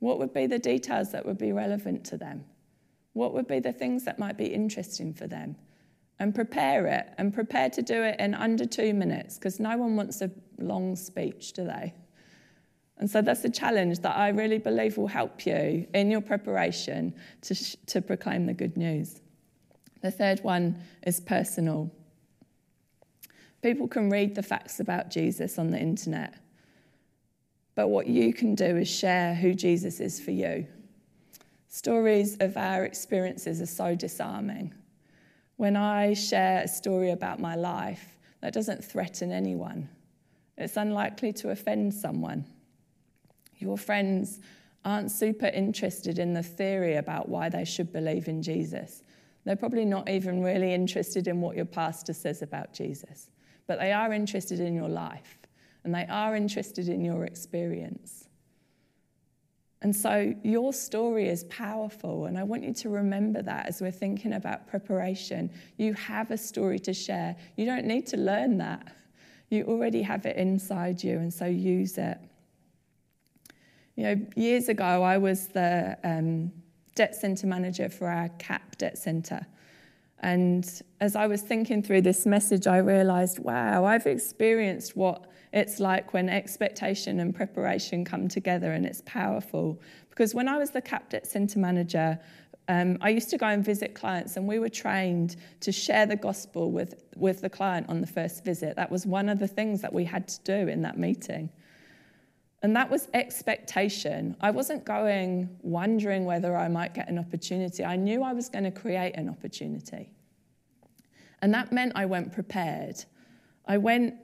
What 0.00 0.18
would 0.18 0.32
be 0.32 0.46
the 0.46 0.58
details 0.58 1.12
that 1.12 1.26
would 1.26 1.38
be 1.38 1.52
relevant 1.52 2.04
to 2.06 2.16
them? 2.16 2.44
What 3.12 3.34
would 3.34 3.46
be 3.46 3.58
the 3.58 3.72
things 3.72 4.04
that 4.04 4.18
might 4.18 4.36
be 4.36 4.46
interesting 4.46 5.12
for 5.12 5.26
them? 5.26 5.56
And 6.20 6.34
prepare 6.34 6.86
it 6.86 7.08
and 7.18 7.32
prepare 7.32 7.70
to 7.70 7.82
do 7.82 8.02
it 8.02 8.18
in 8.18 8.34
under 8.34 8.64
two 8.64 8.92
minutes 8.92 9.36
because 9.36 9.60
no 9.60 9.76
one 9.76 9.96
wants 9.96 10.20
a 10.20 10.30
long 10.58 10.96
speech, 10.96 11.52
do 11.52 11.64
they? 11.64 11.94
And 12.98 13.08
so 13.08 13.22
that's 13.22 13.44
a 13.44 13.50
challenge 13.50 14.00
that 14.00 14.16
I 14.16 14.28
really 14.30 14.58
believe 14.58 14.98
will 14.98 15.06
help 15.06 15.46
you 15.46 15.86
in 15.94 16.10
your 16.10 16.20
preparation 16.20 17.14
to, 17.42 17.54
sh- 17.54 17.76
to 17.86 18.02
proclaim 18.02 18.46
the 18.46 18.54
good 18.54 18.76
news. 18.76 19.20
The 20.02 20.10
third 20.10 20.40
one 20.42 20.82
is 21.06 21.20
personal. 21.20 21.90
People 23.62 23.86
can 23.86 24.10
read 24.10 24.34
the 24.34 24.42
facts 24.42 24.80
about 24.80 25.10
Jesus 25.10 25.58
on 25.58 25.70
the 25.70 25.78
internet, 25.78 26.34
but 27.74 27.88
what 27.88 28.08
you 28.08 28.32
can 28.32 28.54
do 28.54 28.76
is 28.76 28.88
share 28.88 29.34
who 29.34 29.54
Jesus 29.54 30.00
is 30.00 30.20
for 30.20 30.32
you. 30.32 30.66
Stories 31.68 32.36
of 32.40 32.56
our 32.56 32.84
experiences 32.84 33.60
are 33.60 33.66
so 33.66 33.94
disarming. 33.94 34.72
When 35.58 35.74
I 35.74 36.14
share 36.14 36.62
a 36.62 36.68
story 36.68 37.10
about 37.10 37.40
my 37.40 37.56
life, 37.56 38.16
that 38.42 38.52
doesn't 38.52 38.84
threaten 38.84 39.32
anyone. 39.32 39.88
It's 40.56 40.76
unlikely 40.76 41.32
to 41.32 41.50
offend 41.50 41.92
someone. 41.92 42.44
Your 43.56 43.76
friends 43.76 44.38
aren't 44.84 45.10
super 45.10 45.46
interested 45.46 46.20
in 46.20 46.32
the 46.32 46.44
theory 46.44 46.94
about 46.94 47.28
why 47.28 47.48
they 47.48 47.64
should 47.64 47.92
believe 47.92 48.28
in 48.28 48.40
Jesus. 48.40 49.02
They're 49.44 49.56
probably 49.56 49.84
not 49.84 50.08
even 50.08 50.44
really 50.44 50.72
interested 50.72 51.26
in 51.26 51.40
what 51.40 51.56
your 51.56 51.64
pastor 51.64 52.12
says 52.12 52.40
about 52.40 52.72
Jesus, 52.72 53.28
but 53.66 53.80
they 53.80 53.92
are 53.92 54.12
interested 54.12 54.60
in 54.60 54.76
your 54.76 54.88
life 54.88 55.38
and 55.82 55.92
they 55.92 56.06
are 56.06 56.36
interested 56.36 56.88
in 56.88 57.04
your 57.04 57.24
experience. 57.24 58.27
And 59.80 59.94
so 59.94 60.34
your 60.42 60.72
story 60.72 61.28
is 61.28 61.44
powerful, 61.44 62.26
and 62.26 62.36
I 62.36 62.42
want 62.42 62.64
you 62.64 62.74
to 62.74 62.88
remember 62.88 63.42
that 63.42 63.66
as 63.66 63.80
we're 63.80 63.92
thinking 63.92 64.32
about 64.32 64.66
preparation. 64.66 65.50
You 65.76 65.94
have 65.94 66.32
a 66.32 66.36
story 66.36 66.80
to 66.80 66.92
share. 66.92 67.36
You 67.56 67.64
don't 67.64 67.84
need 67.84 68.06
to 68.08 68.16
learn 68.16 68.58
that, 68.58 68.92
you 69.50 69.64
already 69.64 70.02
have 70.02 70.26
it 70.26 70.36
inside 70.36 71.02
you, 71.02 71.18
and 71.18 71.32
so 71.32 71.46
use 71.46 71.96
it. 71.96 72.18
You 73.94 74.04
know, 74.04 74.26
years 74.36 74.68
ago, 74.68 75.02
I 75.02 75.16
was 75.18 75.48
the 75.48 75.96
um, 76.04 76.52
debt 76.94 77.14
centre 77.14 77.46
manager 77.46 77.88
for 77.88 78.08
our 78.08 78.28
CAP 78.38 78.78
debt 78.78 78.98
centre. 78.98 79.46
And 80.20 80.68
as 81.00 81.14
I 81.14 81.26
was 81.26 81.42
thinking 81.42 81.82
through 81.82 82.02
this 82.02 82.26
message, 82.26 82.66
I 82.66 82.78
realised, 82.78 83.38
wow, 83.38 83.84
I've 83.84 84.06
experienced 84.06 84.96
what 84.96 85.26
it's 85.52 85.80
like 85.80 86.12
when 86.12 86.28
expectation 86.28 87.20
and 87.20 87.34
preparation 87.34 88.04
come 88.04 88.28
together 88.28 88.72
and 88.72 88.84
it's 88.84 89.02
powerful. 89.06 89.80
Because 90.10 90.34
when 90.34 90.48
I 90.48 90.58
was 90.58 90.70
the 90.70 90.82
CAP 90.82 91.14
centre 91.24 91.58
manager, 91.60 92.18
um, 92.68 92.98
I 93.00 93.08
used 93.10 93.30
to 93.30 93.38
go 93.38 93.46
and 93.46 93.64
visit 93.64 93.94
clients, 93.94 94.36
and 94.36 94.46
we 94.46 94.58
were 94.58 94.68
trained 94.68 95.36
to 95.60 95.72
share 95.72 96.04
the 96.04 96.16
gospel 96.16 96.70
with, 96.70 97.02
with 97.16 97.40
the 97.40 97.48
client 97.48 97.88
on 97.88 98.02
the 98.02 98.06
first 98.06 98.44
visit. 98.44 98.76
That 98.76 98.90
was 98.90 99.06
one 99.06 99.30
of 99.30 99.38
the 99.38 99.48
things 99.48 99.80
that 99.80 99.92
we 99.92 100.04
had 100.04 100.28
to 100.28 100.40
do 100.44 100.68
in 100.68 100.82
that 100.82 100.98
meeting. 100.98 101.48
And 102.62 102.74
that 102.74 102.90
was 102.90 103.08
expectation. 103.14 104.36
I 104.40 104.50
wasn't 104.50 104.84
going 104.84 105.48
wondering 105.62 106.24
whether 106.24 106.56
I 106.56 106.68
might 106.68 106.92
get 106.92 107.08
an 107.08 107.18
opportunity. 107.18 107.84
I 107.84 107.96
knew 107.96 108.22
I 108.22 108.32
was 108.32 108.48
going 108.48 108.64
to 108.64 108.72
create 108.72 109.14
an 109.14 109.28
opportunity. 109.28 110.10
And 111.40 111.54
that 111.54 111.72
meant 111.72 111.92
I 111.94 112.06
went 112.06 112.32
prepared. 112.32 113.04
I 113.66 113.78
went 113.78 114.14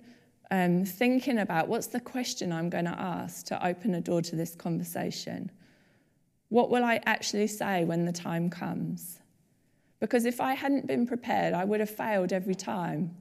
um, 0.51 0.85
thinking 0.85 1.38
about 1.38 1.68
what's 1.68 1.87
the 1.87 2.01
question 2.01 2.53
I'm 2.53 2.68
going 2.68 2.87
to 2.87 2.99
ask 2.99 3.47
to 3.47 3.66
open 3.66 3.94
a 3.94 4.01
door 4.01 4.20
to 4.23 4.37
this 4.37 4.57
conversation. 4.57 5.51
What 6.49 6.70
will 6.70 6.85
I 6.85 7.01
actually 7.07 7.47
say 7.47 7.85
when 7.85 8.05
the 8.05 8.12
time 8.12 8.51
comes? 8.51 9.20
Because 10.01 10.25
if 10.25 10.40
I 10.40 10.55
hadn't 10.55 10.87
been 10.87 11.07
prepared, 11.07 11.55
I 11.55 11.64
would 11.64 11.81
have 11.81 11.90
failed 11.90 12.33
every 12.33 12.55
time. 12.55 13.16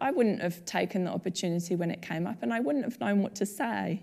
I 0.00 0.10
wouldn't 0.10 0.42
have 0.42 0.64
taken 0.64 1.04
the 1.04 1.12
opportunity 1.12 1.76
when 1.76 1.92
it 1.92 2.02
came 2.02 2.26
up, 2.26 2.42
and 2.42 2.52
I 2.52 2.58
wouldn't 2.58 2.84
have 2.84 2.98
known 3.00 3.22
what 3.22 3.36
to 3.36 3.46
say. 3.46 4.02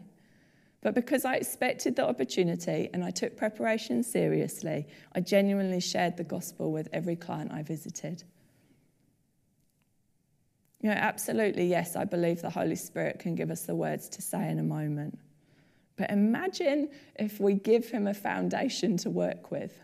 But 0.83 0.95
because 0.95 1.23
I 1.23 1.35
expected 1.35 1.95
the 1.95 2.05
opportunity 2.05 2.89
and 2.93 3.05
I 3.05 3.09
took 3.09 3.37
preparation 3.37 4.03
seriously, 4.03 4.85
I 5.15 5.21
genuinely 5.21 5.79
shared 5.79 6.17
the 6.17 6.25
gospel 6.25 6.73
with 6.73 6.89
every 6.91 7.15
client 7.15 7.53
I 7.53 7.63
visited. 7.63 8.23
You 10.81 10.89
know, 10.89 10.95
absolutely, 10.95 11.67
yes, 11.67 11.95
I 11.95 12.03
believe 12.03 12.41
the 12.41 12.49
Holy 12.49 12.75
Spirit 12.75 13.19
can 13.19 13.33
give 13.33 13.49
us 13.49 13.63
the 13.63 13.73
words 13.73 14.09
to 14.09 14.21
say 14.21 14.49
in 14.49 14.59
a 14.59 14.63
moment. 14.63 15.17
But 15.95 16.11
imagine 16.11 16.89
if 17.15 17.39
we 17.39 17.53
give 17.53 17.89
him 17.89 18.05
a 18.05 18.13
foundation 18.13 18.97
to 18.97 19.09
work 19.09 19.51
with. 19.51 19.79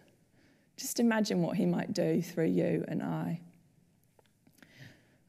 Just 0.75 0.99
imagine 0.99 1.41
what 1.41 1.55
he 1.55 1.65
might 1.65 1.93
do 1.93 2.21
through 2.21 2.47
you 2.47 2.83
and 2.89 3.01
I. 3.01 3.39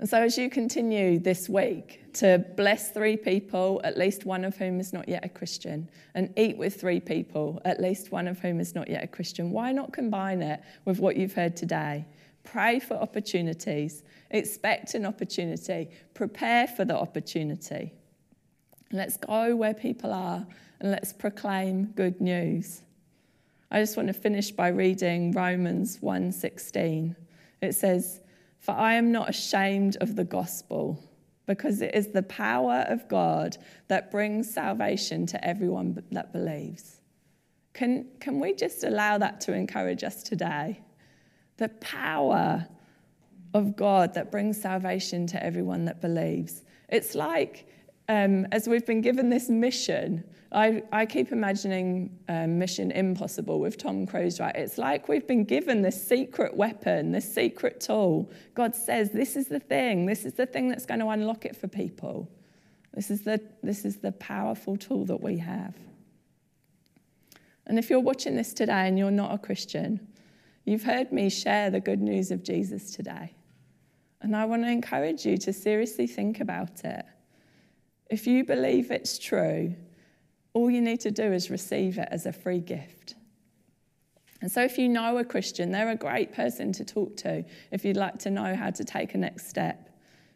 And 0.01 0.09
so, 0.09 0.23
as 0.23 0.39
you 0.39 0.49
continue 0.49 1.19
this 1.19 1.47
week 1.47 2.01
to 2.15 2.43
bless 2.57 2.91
three 2.91 3.19
people, 3.19 3.83
at 3.85 3.99
least 3.99 4.25
one 4.25 4.47
of 4.47 4.57
whom 4.57 4.81
is 4.81 4.95
not 4.95 5.07
yet 5.11 5.27
a 5.27 5.29
Christian, 5.29 5.91
and 6.15 6.33
eat 6.39 6.57
with 6.57 6.81
three 6.81 7.01
people, 7.01 7.61
at 7.67 7.81
least 7.81 8.11
one 8.11 8.27
of 8.27 8.39
whom 8.39 8.61
is 8.61 8.75
not 8.75 8.89
yet 8.89 9.05
a 9.05 9.07
Christian, 9.07 9.51
why 9.51 9.73
not 9.73 9.93
combine 9.93 10.41
it 10.41 10.63
with 10.87 11.01
what 11.01 11.17
you've 11.17 11.35
heard 11.35 11.55
today? 11.55 12.07
Pray 12.45 12.81
for 12.81 12.95
opportunities, 12.95 14.03
expect 14.31 14.95
an 14.95 15.05
opportunity, 15.05 15.91
prepare 16.15 16.67
for 16.67 16.87
the 16.87 16.97
opportunity. 16.97 17.93
Let's 18.93 19.19
go 19.19 19.55
where 19.55 19.75
people 19.75 20.15
are 20.15 20.47
and 20.81 20.91
let's 20.91 21.13
proclaim 21.13 21.93
good 21.95 22.23
news. 22.23 22.81
I 23.71 23.81
just 23.81 23.99
want 23.99 24.07
to 24.07 24.15
finish 24.15 24.51
by 24.51 24.69
reading 24.69 25.33
Romans 25.33 25.99
1:16. 25.99 27.17
It 27.61 27.75
says, 27.75 28.21
"For 28.61 28.73
I 28.73 28.95
am 28.95 29.11
not 29.11 29.29
ashamed 29.29 29.97
of 30.01 30.15
the 30.15 30.25
gospel, 30.25 31.03
because 31.47 31.81
it 31.81 31.95
is 31.95 32.09
the 32.09 32.23
power 32.23 32.85
of 32.87 33.09
God 33.09 33.57
that 33.89 34.11
brings 34.11 34.49
salvation 34.49 35.27
to 35.27 35.45
everyone 35.45 36.01
that 36.13 36.33
believes." 36.33 37.01
Can, 37.73 38.07
can 38.21 38.39
we 38.41 38.55
just 38.55 38.85
allow 38.85 39.19
that 39.19 39.41
to 39.43 39.53
encourage 39.53 40.05
us 40.05 40.23
today? 40.23 40.81
The 41.57 41.71
power 41.81 42.69
of 43.55 43.77
God 43.77 44.15
that 44.15 44.31
brings 44.31 44.61
salvation 44.61 45.27
to 45.29 45.43
everyone 45.43 45.85
that 45.87 46.01
believes. 46.01 46.63
It's 46.89 47.15
like 47.15 47.67
um, 48.11 48.45
as 48.51 48.67
we've 48.67 48.85
been 48.85 49.01
given 49.01 49.31
this 49.31 49.49
mission, 49.49 50.25
I, 50.51 50.83
I 50.91 51.07
keep 51.07 51.31
imagining 51.31 52.19
um, 52.29 52.59
Mission 52.59 52.91
Impossible 52.91 53.61
with 53.61 53.79
Tom 53.79 54.05
Cruise, 54.05 54.41
right? 54.41 54.55
It's 54.57 54.79
like 54.79 55.09
we've 55.09 55.29
been 55.29 55.45
given 55.45 55.81
this 55.81 56.09
secret 56.09 56.57
weapon, 56.57 57.13
this 57.13 57.33
secret 57.33 57.81
tool. 57.81 58.29
God 58.55 58.75
says, 58.75 59.13
This 59.13 59.37
is 59.37 59.47
the 59.47 59.61
thing, 59.61 60.07
this 60.07 60.25
is 60.25 60.35
the 60.35 60.45
thing 60.45 60.69
that's 60.69 60.87
going 60.87 60.99
to 60.99 61.07
unlock 61.07 61.45
it 61.45 61.55
for 61.57 61.69
people. 61.69 62.29
This 62.95 63.13
is 63.13 63.23
the, 63.23 63.41
this 63.63 63.85
is 63.85 63.99
the 63.99 64.11
powerful 64.11 64.77
tool 64.77 65.05
that 65.05 65.21
we 65.21 65.39
have. 65.39 65.77
And 67.67 67.79
if 67.79 67.91
you're 67.91 68.01
watching 68.01 68.35
this 68.35 68.53
today 68.53 68.89
and 68.89 68.99
you're 68.99 69.13
not 69.13 69.33
a 69.33 69.39
Christian, 69.39 70.05
you've 70.65 70.83
heard 70.83 71.13
me 71.13 71.31
share 71.31 71.71
the 71.71 71.79
good 71.79 72.03
news 72.03 72.33
of 72.33 72.43
Jesus 72.43 72.91
today. 72.91 73.37
And 74.21 74.35
I 74.35 74.47
want 74.47 74.65
to 74.65 74.69
encourage 74.69 75.25
you 75.25 75.39
to 75.39 75.53
seriously 75.53 76.09
think 76.09 76.41
about 76.41 76.85
it. 76.85 77.05
If 78.11 78.27
you 78.27 78.45
believe 78.45 78.91
it's 78.91 79.19
true, 79.19 79.75
all 80.53 80.69
you 80.69 80.81
need 80.81 81.01
to 81.01 81.13
do 81.13 81.33
is 81.33 81.49
receive 81.49 81.97
it 81.97 82.09
as 82.11 82.27
a 82.27 82.33
free 82.33 82.61
gift. 82.61 83.15
And 84.43 84.51
so, 84.51 84.63
if 84.63 84.79
you 84.79 84.89
know 84.89 85.19
a 85.19 85.25
Christian, 85.25 85.71
they're 85.71 85.91
a 85.91 85.97
great 85.97 86.33
person 86.33 86.73
to 86.73 86.85
talk 86.85 87.17
to 87.19 87.45
if 87.71 87.85
you'd 87.85 87.97
like 87.97 88.19
to 88.21 88.31
know 88.31 88.57
how 88.57 88.71
to 88.71 88.85
take 88.85 89.15
a 89.15 89.19
next 89.19 89.49
step. 89.49 89.87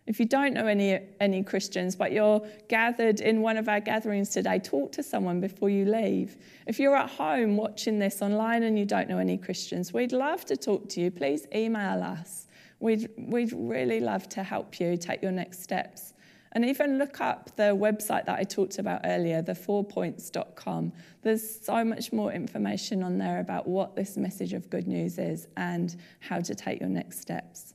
If 0.06 0.20
you 0.20 0.26
don't 0.26 0.52
know 0.52 0.66
any, 0.66 1.00
any 1.18 1.42
Christians, 1.42 1.96
but 1.96 2.12
you're 2.12 2.46
gathered 2.68 3.20
in 3.22 3.40
one 3.40 3.56
of 3.56 3.70
our 3.70 3.80
gatherings 3.80 4.28
today, 4.28 4.58
talk 4.58 4.92
to 4.92 5.02
someone 5.02 5.40
before 5.40 5.70
you 5.70 5.86
leave. 5.86 6.36
If 6.66 6.78
you're 6.78 6.94
at 6.94 7.08
home 7.08 7.56
watching 7.56 7.98
this 7.98 8.20
online 8.20 8.64
and 8.64 8.78
you 8.78 8.84
don't 8.84 9.08
know 9.08 9.18
any 9.18 9.38
Christians, 9.38 9.94
we'd 9.94 10.12
love 10.12 10.44
to 10.44 10.58
talk 10.58 10.90
to 10.90 11.00
you. 11.00 11.10
Please 11.10 11.46
email 11.54 12.02
us. 12.02 12.48
We'd, 12.80 13.08
we'd 13.16 13.54
really 13.54 14.00
love 14.00 14.28
to 14.30 14.42
help 14.42 14.78
you 14.78 14.98
take 14.98 15.22
your 15.22 15.32
next 15.32 15.62
steps 15.62 16.13
and 16.54 16.64
even 16.64 16.98
look 16.98 17.20
up 17.20 17.56
the 17.56 17.74
website 17.74 18.26
that 18.26 18.38
I 18.38 18.44
talked 18.44 18.78
about 18.78 19.00
earlier, 19.04 19.42
the 19.42 19.54
fourpoints.com. 19.54 20.92
There's 21.22 21.64
so 21.64 21.84
much 21.84 22.12
more 22.12 22.32
information 22.32 23.02
on 23.02 23.18
there 23.18 23.40
about 23.40 23.66
what 23.66 23.96
this 23.96 24.16
message 24.16 24.52
of 24.52 24.70
good 24.70 24.86
news 24.86 25.18
is 25.18 25.48
and 25.56 25.96
how 26.20 26.40
to 26.40 26.54
take 26.54 26.78
your 26.78 26.88
next 26.88 27.20
steps. 27.20 27.74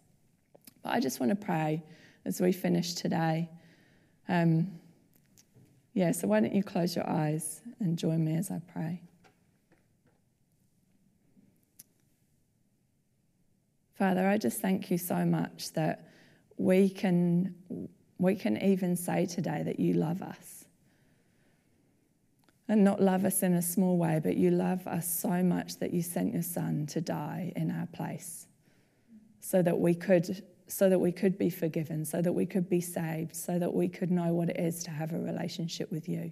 But 0.82 0.94
I 0.94 1.02
just 1.02 1.20
want 1.20 1.32
to 1.32 1.36
pray 1.36 1.84
as 2.24 2.40
we 2.40 2.54
finish 2.54 2.94
today. 2.94 3.50
Um, 4.30 4.72
yeah, 5.94 6.14
so 6.14 6.30
why 6.30 6.40
don't 6.40 6.56
you 6.56 6.64
close 6.64 6.96
your 6.96 7.10
eyes 7.10 7.62
and 7.82 7.98
join 7.98 8.24
me 8.24 8.38
as 8.38 8.50
I 8.50 8.62
pray? 8.72 9.02
Father, 13.96 14.26
I 14.26 14.38
just 14.38 14.62
thank 14.62 14.90
you 14.90 14.98
so 14.98 15.26
much 15.26 15.74
that 15.74 16.08
we 16.58 16.90
can 16.90 17.54
we 18.20 18.36
can 18.36 18.62
even 18.62 18.96
say 18.96 19.26
today 19.26 19.64
that 19.64 19.80
you 19.80 19.94
love 19.94 20.22
us. 20.22 20.66
And 22.68 22.84
not 22.84 23.02
love 23.02 23.26
us 23.26 23.42
in 23.42 23.54
a 23.54 23.62
small 23.64 23.98
way, 23.98 24.20
but 24.22 24.38
you 24.38 24.52
love 24.52 24.86
us 24.86 25.08
so 25.08 25.42
much 25.42 25.78
that 25.80 25.92
you 25.92 26.04
sent 26.04 26.34
your 26.34 26.44
son 26.44 26.86
to 26.88 27.02
die 27.02 27.52
in 27.56 27.72
our 27.72 27.88
place 27.88 28.46
so 29.42 29.64
that 29.64 29.80
we 29.80 29.96
could 29.96 30.44
so 30.68 30.88
that 30.88 31.00
we 31.00 31.12
could 31.12 31.36
be 31.36 31.50
forgiven, 31.50 32.06
so 32.06 32.22
that 32.22 32.32
we 32.32 32.46
could 32.46 32.70
be 32.70 32.80
saved, 32.80 33.36
so 33.36 33.58
that 33.58 33.74
we 33.74 33.88
could 33.88 34.12
know 34.12 34.34
what 34.34 34.50
it 34.50 34.60
is 34.60 34.84
to 34.84 34.92
have 34.92 35.14
a 35.14 35.18
relationship 35.18 35.92
with 35.92 36.08
you. 36.08 36.32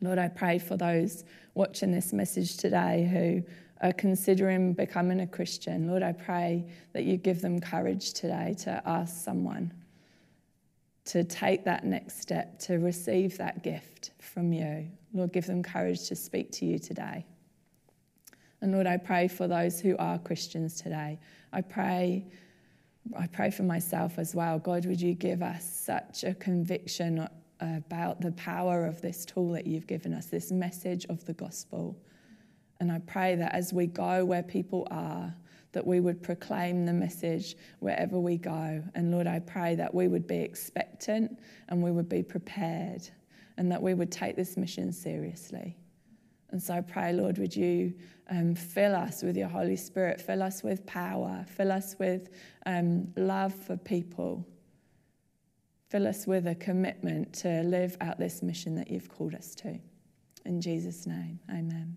Lord, 0.00 0.16
I 0.16 0.28
pray 0.28 0.60
for 0.60 0.76
those 0.76 1.24
watching 1.54 1.90
this 1.90 2.12
message 2.12 2.56
today 2.56 3.08
who 3.10 3.42
are 3.84 3.92
considering 3.92 4.74
becoming 4.74 5.18
a 5.18 5.26
Christian. 5.26 5.88
Lord, 5.88 6.04
I 6.04 6.12
pray 6.12 6.66
that 6.92 7.02
you 7.02 7.16
give 7.16 7.40
them 7.40 7.60
courage 7.60 8.12
today 8.12 8.54
to 8.60 8.80
ask 8.86 9.24
someone 9.24 9.72
to 11.08 11.24
take 11.24 11.64
that 11.64 11.84
next 11.84 12.20
step, 12.20 12.58
to 12.60 12.78
receive 12.78 13.38
that 13.38 13.62
gift 13.62 14.10
from 14.20 14.52
you. 14.52 14.86
Lord, 15.14 15.32
give 15.32 15.46
them 15.46 15.62
courage 15.62 16.06
to 16.08 16.14
speak 16.14 16.52
to 16.52 16.66
you 16.66 16.78
today. 16.78 17.24
And 18.60 18.72
Lord, 18.72 18.86
I 18.86 18.98
pray 18.98 19.26
for 19.26 19.48
those 19.48 19.80
who 19.80 19.96
are 19.98 20.18
Christians 20.18 20.80
today. 20.80 21.18
I 21.52 21.62
pray, 21.62 22.26
I 23.18 23.26
pray 23.26 23.50
for 23.50 23.62
myself 23.62 24.18
as 24.18 24.34
well. 24.34 24.58
God, 24.58 24.84
would 24.84 25.00
you 25.00 25.14
give 25.14 25.42
us 25.42 25.64
such 25.64 26.24
a 26.24 26.34
conviction 26.34 27.26
about 27.60 28.20
the 28.20 28.32
power 28.32 28.84
of 28.84 29.00
this 29.00 29.24
tool 29.24 29.52
that 29.52 29.66
you've 29.66 29.86
given 29.86 30.12
us, 30.12 30.26
this 30.26 30.52
message 30.52 31.06
of 31.06 31.24
the 31.24 31.32
gospel. 31.32 31.98
And 32.80 32.92
I 32.92 33.00
pray 33.00 33.34
that 33.36 33.54
as 33.54 33.72
we 33.72 33.86
go 33.86 34.24
where 34.24 34.42
people 34.42 34.86
are, 34.90 35.34
that 35.78 35.86
we 35.86 36.00
would 36.00 36.20
proclaim 36.20 36.84
the 36.84 36.92
message 36.92 37.54
wherever 37.78 38.18
we 38.18 38.36
go. 38.36 38.82
And 38.96 39.12
Lord, 39.12 39.28
I 39.28 39.38
pray 39.38 39.76
that 39.76 39.94
we 39.94 40.08
would 40.08 40.26
be 40.26 40.38
expectant 40.38 41.38
and 41.68 41.80
we 41.80 41.92
would 41.92 42.08
be 42.08 42.20
prepared 42.20 43.08
and 43.58 43.70
that 43.70 43.80
we 43.80 43.94
would 43.94 44.10
take 44.10 44.34
this 44.34 44.56
mission 44.56 44.90
seriously. 44.90 45.76
And 46.50 46.60
so 46.60 46.74
I 46.74 46.80
pray, 46.80 47.12
Lord, 47.12 47.38
would 47.38 47.54
you 47.54 47.94
um, 48.28 48.56
fill 48.56 48.92
us 48.96 49.22
with 49.22 49.36
your 49.36 49.46
Holy 49.46 49.76
Spirit, 49.76 50.20
fill 50.20 50.42
us 50.42 50.64
with 50.64 50.84
power, 50.84 51.44
fill 51.46 51.70
us 51.70 51.94
with 52.00 52.30
um, 52.66 53.06
love 53.16 53.54
for 53.54 53.76
people, 53.76 54.44
fill 55.90 56.08
us 56.08 56.26
with 56.26 56.48
a 56.48 56.56
commitment 56.56 57.32
to 57.34 57.62
live 57.62 57.96
out 58.00 58.18
this 58.18 58.42
mission 58.42 58.74
that 58.74 58.90
you've 58.90 59.08
called 59.08 59.36
us 59.36 59.54
to. 59.54 59.78
In 60.44 60.60
Jesus' 60.60 61.06
name, 61.06 61.38
amen. 61.48 61.96